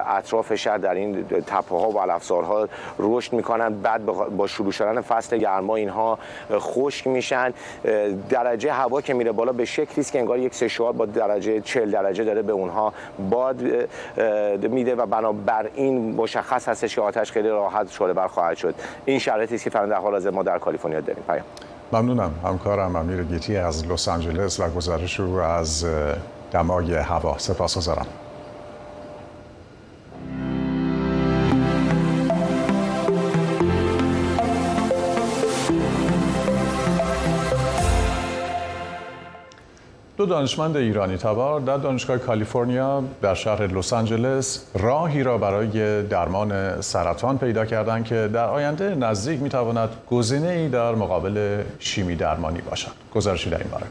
اطراف 0.07 0.55
شهر 0.55 0.79
در 0.79 0.95
این 0.95 1.25
تپه 1.47 1.77
ها 1.77 1.91
و 1.91 2.01
علفزارها 2.01 2.69
رشد 2.99 3.33
می‌کنن. 3.33 3.75
بعد 3.75 4.07
با 4.07 4.47
شروع 4.47 4.73
شدن 4.73 5.01
فصل 5.01 5.39
گرما 5.39 5.77
اینها 5.77 6.19
خشک 6.53 7.07
میشن. 7.07 7.53
درجه 8.29 8.73
هوا 8.73 9.01
که 9.01 9.15
میره 9.15 9.33
بالا 9.33 9.53
به 9.53 9.65
شکلی 9.65 10.01
است 10.01 10.13
که 10.13 10.19
انگار 10.19 10.39
یک 10.39 10.55
سشوار 10.55 10.93
با 10.93 11.07
درجه 11.07 11.61
40 11.61 11.91
درجه 11.91 12.25
داره 12.25 12.43
به 12.43 12.53
اونها 12.53 12.93
باد 13.31 13.63
میده 14.63 14.95
و 14.95 15.07
بنابراین 15.07 16.15
مشخص 16.15 16.69
هستش 16.69 16.95
که 16.95 17.01
آتش 17.01 17.33
خیلی 17.33 17.49
راحت 17.49 17.91
شعله 17.91 18.13
بر 18.13 18.27
خواهد 18.27 18.57
شد. 18.57 18.75
این 19.05 19.19
شرایطی 19.19 19.55
است 19.55 19.65
که 19.65 19.71
فعلا 19.71 19.87
در 19.87 19.97
حال 20.01 20.13
حاضر 20.13 20.31
ما 20.31 20.43
در 20.43 20.59
کالیفرنیا 20.59 21.01
داریم. 21.01 21.23
پیام. 21.27 21.45
ممنونم. 21.93 22.35
همکارم 22.45 22.97
امیر 22.97 23.23
گیتی 23.23 23.57
از 23.57 23.87
لس 23.87 24.09
آنجلس 24.09 24.61
و 24.61 24.69
گزارش 24.69 25.21
رو 25.21 25.37
از 25.37 25.87
دمای 26.53 26.95
هوا. 26.95 27.39
سپاسگزارم. 27.39 28.07
دو 40.23 40.27
دانشمند 40.27 40.77
ایرانی 40.77 41.17
تبار 41.17 41.61
در 41.61 41.77
دانشگاه 41.77 42.19
کالیفرنیا 42.19 43.05
در 43.23 43.35
شهر 43.35 43.67
لس 43.67 43.93
آنجلس 43.93 44.67
راهی 44.75 45.23
را 45.23 45.39
برای 45.39 46.03
درمان 46.03 46.81
سرطان 46.81 47.39
پیدا 47.39 47.65
کردند 47.67 48.05
که 48.05 48.31
در 48.33 48.45
آینده 48.45 48.95
نزدیک 48.95 49.41
می‌تواند 49.41 49.89
گزینه 50.11 50.49
ای 50.49 50.69
در 50.69 50.95
مقابل 50.95 51.63
شیمی 51.79 52.17
درمانی 52.17 52.61
باشد. 52.61 52.93
گزارشی 53.15 53.51
در 53.51 53.59
این 53.59 53.71
باره. 53.71 53.87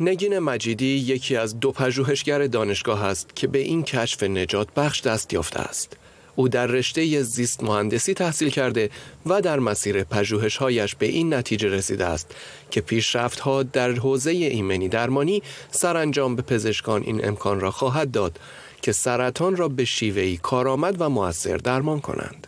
نگین 0.00 0.38
مجیدی 0.38 0.96
یکی 0.96 1.36
از 1.36 1.60
دو 1.60 1.72
پژوهشگر 1.72 2.46
دانشگاه 2.46 3.04
است 3.04 3.36
که 3.36 3.46
به 3.46 3.58
این 3.58 3.82
کشف 3.82 4.22
نجات 4.22 4.68
بخش 4.76 5.02
دست 5.02 5.32
یافته 5.32 5.60
است. 5.60 5.96
او 6.36 6.48
در 6.48 6.66
رشته 6.66 7.22
زیست 7.22 7.64
مهندسی 7.64 8.14
تحصیل 8.14 8.50
کرده 8.50 8.90
و 9.26 9.40
در 9.40 9.58
مسیر 9.58 10.04
پژوهش‌هایش 10.04 10.94
به 10.94 11.06
این 11.06 11.34
نتیجه 11.34 11.68
رسیده 11.68 12.06
است 12.06 12.34
که 12.70 12.80
پیشرفت‌ها 12.80 13.62
در 13.62 13.90
حوزه 13.92 14.30
ایمنی 14.30 14.88
درمانی 14.88 15.42
سرانجام 15.70 16.36
به 16.36 16.42
پزشکان 16.42 17.02
این 17.02 17.24
امکان 17.28 17.60
را 17.60 17.70
خواهد 17.70 18.10
داد 18.10 18.40
که 18.82 18.92
سرطان 18.92 19.56
را 19.56 19.68
به 19.68 19.84
شیوهی 19.84 20.36
کارآمد 20.36 21.00
و 21.00 21.08
موثر 21.08 21.56
درمان 21.56 22.00
کنند. 22.00 22.46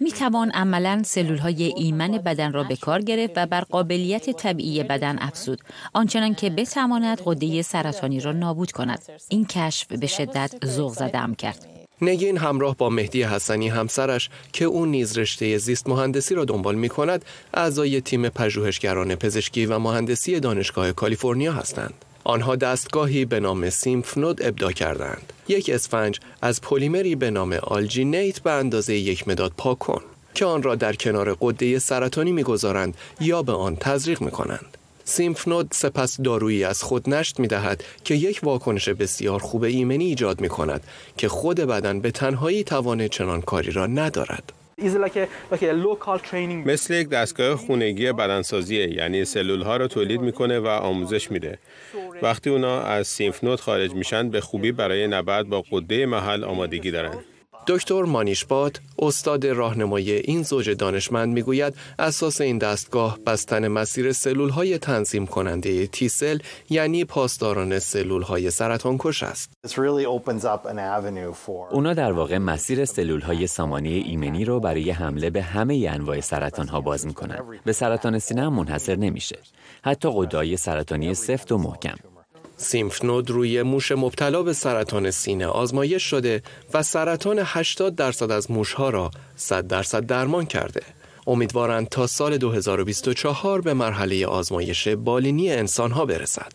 می 0.00 0.12
توان 0.18 0.50
عملا 0.50 1.02
سلول 1.04 1.38
های 1.38 1.62
ایمن 1.62 2.10
بدن 2.10 2.52
را 2.52 2.64
به 2.64 2.76
کار 2.76 3.02
گرفت 3.02 3.32
و 3.36 3.46
بر 3.46 3.60
قابلیت 3.60 4.30
طبیعی 4.30 4.82
بدن 4.82 5.18
افزود 5.18 5.60
آنچنان 5.92 6.34
که 6.34 6.50
بتواند 6.50 7.22
قده 7.24 7.62
سرطانی 7.62 8.20
را 8.20 8.32
نابود 8.32 8.72
کند 8.72 9.02
این 9.28 9.44
کشف 9.44 9.92
به 9.92 10.06
شدت 10.06 10.66
ذوق 10.66 10.92
زدم 10.92 11.34
کرد 11.34 11.71
نگین 12.02 12.38
همراه 12.38 12.76
با 12.76 12.90
مهدی 12.90 13.22
حسنی 13.22 13.68
همسرش 13.68 14.30
که 14.52 14.64
او 14.64 14.86
نیز 14.86 15.18
رشته 15.18 15.58
زیست 15.58 15.88
مهندسی 15.88 16.34
را 16.34 16.44
دنبال 16.44 16.74
می 16.74 16.88
کند 16.88 17.24
اعضای 17.54 18.00
تیم 18.00 18.28
پژوهشگران 18.28 19.14
پزشکی 19.14 19.66
و 19.66 19.78
مهندسی 19.78 20.40
دانشگاه 20.40 20.92
کالیفرنیا 20.92 21.52
هستند. 21.52 21.94
آنها 22.24 22.56
دستگاهی 22.56 23.24
به 23.24 23.40
نام 23.40 23.70
سیمفنود 23.70 24.42
ابدا 24.42 24.72
کردند. 24.72 25.32
یک 25.48 25.70
اسفنج 25.70 26.20
از 26.42 26.60
پلیمری 26.60 27.14
به 27.14 27.30
نام 27.30 27.52
آلجینیت 27.52 28.40
به 28.40 28.50
اندازه 28.50 28.94
یک 28.94 29.28
مداد 29.28 29.52
پاک 29.56 29.78
کن 29.78 30.02
که 30.34 30.44
آن 30.44 30.62
را 30.62 30.74
در 30.74 30.92
کنار 30.92 31.36
قده 31.40 31.78
سرطانی 31.78 32.32
می‌گذارند 32.32 32.94
یا 33.20 33.42
به 33.42 33.52
آن 33.52 33.76
تزریق 33.76 34.20
می 34.20 34.30
کنند. 34.30 34.78
سیمفنود 35.04 35.68
سپس 35.72 36.20
دارویی 36.20 36.64
از 36.64 36.82
خود 36.82 37.10
نشت 37.10 37.40
می 37.40 37.46
دهد 37.46 37.84
که 38.04 38.14
یک 38.14 38.40
واکنش 38.42 38.88
بسیار 38.88 39.38
خوب 39.38 39.62
ایمنی 39.62 40.04
ایجاد 40.04 40.40
می 40.40 40.48
کند 40.48 40.82
که 41.16 41.28
خود 41.28 41.60
بدن 41.60 42.00
به 42.00 42.10
تنهایی 42.10 42.64
توان 42.64 43.08
چنان 43.08 43.40
کاری 43.40 43.70
را 43.70 43.86
ندارد. 43.86 44.52
مثل 46.66 46.94
یک 46.94 47.08
دستگاه 47.08 47.56
خونگی 47.56 48.12
بدنسازیه 48.12 48.94
یعنی 48.94 49.24
سلول 49.24 49.62
ها 49.62 49.76
رو 49.76 49.88
تولید 49.88 50.20
می‌کنه 50.20 50.58
و 50.58 50.66
آموزش 50.66 51.30
میده. 51.30 51.58
وقتی 52.22 52.50
اونا 52.50 52.82
از 52.82 53.06
سیمفنود 53.06 53.60
خارج 53.60 53.92
میشن 53.92 54.30
به 54.30 54.40
خوبی 54.40 54.72
برای 54.72 55.06
نبرد 55.06 55.48
با 55.48 55.64
قده 55.72 56.06
محل 56.06 56.44
آمادگی 56.44 56.90
دارن. 56.90 57.14
دکتر 57.66 58.02
مانیشبات 58.02 58.80
استاد 58.98 59.46
راهنمایی 59.46 60.12
این 60.12 60.42
زوج 60.42 60.70
دانشمند 60.70 61.32
می‌گوید 61.32 61.74
اساس 61.98 62.40
این 62.40 62.58
دستگاه 62.58 63.18
بستن 63.26 63.68
مسیر 63.68 64.12
سلول 64.12 64.48
های 64.48 64.78
تنظیم 64.78 65.26
کننده 65.26 65.86
تیسل 65.86 66.38
یعنی 66.70 67.04
پاسداران 67.04 67.78
سلول 67.78 68.22
های 68.22 68.50
سرطان 68.50 68.96
کش 68.98 69.22
است. 69.22 69.50
اونا 71.70 71.94
در 71.94 72.12
واقع 72.12 72.38
مسیر 72.38 72.84
سلول 72.84 73.20
های 73.20 73.46
سامانه 73.46 73.88
ایمنی 73.88 74.44
رو 74.44 74.60
برای 74.60 74.90
حمله 74.90 75.30
به 75.30 75.42
همه 75.42 75.88
انواع 75.92 76.20
سرطان 76.20 76.68
ها 76.68 76.80
باز 76.80 77.06
می‌کنن. 77.06 77.38
به 77.64 77.72
سرطان 77.72 78.18
سینه 78.18 78.42
هم 78.42 78.52
منحصر 78.52 78.96
نمیشه. 78.96 79.38
حتی 79.84 80.10
قدای 80.14 80.56
سرطانی 80.56 81.14
سفت 81.14 81.52
و 81.52 81.58
محکم. 81.58 82.11
سیمفنود 82.62 83.30
روی 83.30 83.62
موش 83.62 83.92
مبتلا 83.92 84.42
به 84.42 84.52
سرطان 84.52 85.10
سینه 85.10 85.46
آزمایش 85.46 86.02
شده 86.02 86.42
و 86.74 86.82
سرطان 86.82 87.42
80 87.44 87.94
درصد 87.94 88.30
از 88.30 88.50
موشها 88.50 88.90
را 88.90 89.10
100 89.36 89.66
درصد 89.66 90.06
درمان 90.06 90.46
کرده. 90.46 90.80
امیدوارند 91.26 91.88
تا 91.88 92.06
سال 92.06 92.38
2024 92.38 93.60
به 93.60 93.74
مرحله 93.74 94.26
آزمایش 94.26 94.88
بالینی 94.88 95.52
انسانها 95.52 96.06
برسد. 96.06 96.52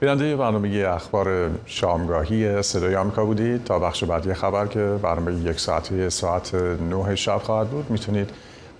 بیننده 0.00 0.36
برنامه 0.36 0.84
اخبار 0.88 1.50
شامگاهی 1.66 2.62
صدای 2.62 2.94
آمریکا 2.94 3.24
بودید 3.24 3.64
تا 3.64 3.78
بخش 3.78 4.04
بعدی 4.04 4.34
خبر 4.34 4.66
که 4.66 4.98
برنامه 5.02 5.50
یک 5.50 5.60
ساعتی 5.60 6.10
ساعت 6.10 6.54
9 6.54 7.16
شب 7.16 7.38
خواهد 7.38 7.68
بود 7.70 7.90
می‌تونید 7.90 8.30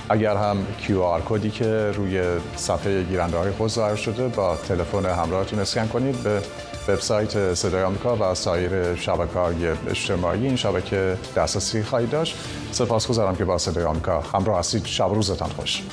اگر 0.09 0.35
هم 0.35 0.57
QR 0.87 1.21
کدی 1.29 1.49
که 1.49 1.91
روی 1.91 2.23
صفحه 2.55 3.03
گیرنده 3.03 3.37
های 3.37 3.51
خود 3.51 3.69
ظاهر 3.69 3.95
شده 3.95 4.27
با 4.27 4.55
تلفن 4.55 5.05
همراهتون 5.05 5.59
اسکن 5.59 5.87
کنید 5.87 6.23
به 6.23 6.41
وبسایت 6.87 7.53
صدای 7.53 7.83
آمریکا 7.83 8.31
و 8.31 8.35
سایر 8.35 8.95
شبکه 8.95 9.39
های 9.39 9.67
اجتماعی. 9.67 10.45
این 10.45 10.55
شبکه 10.55 11.17
دسترسی 11.35 11.83
خواهید 11.83 12.09
داشت. 12.09 12.37
سپاسگزارم 12.71 13.35
که 13.35 13.45
با 13.45 13.57
صدای 13.57 13.83
آمریکا 13.83 14.21
همراه 14.21 14.59
هستید. 14.59 14.85
شب 14.85 15.09
روزتان 15.13 15.49
خوش. 15.49 15.83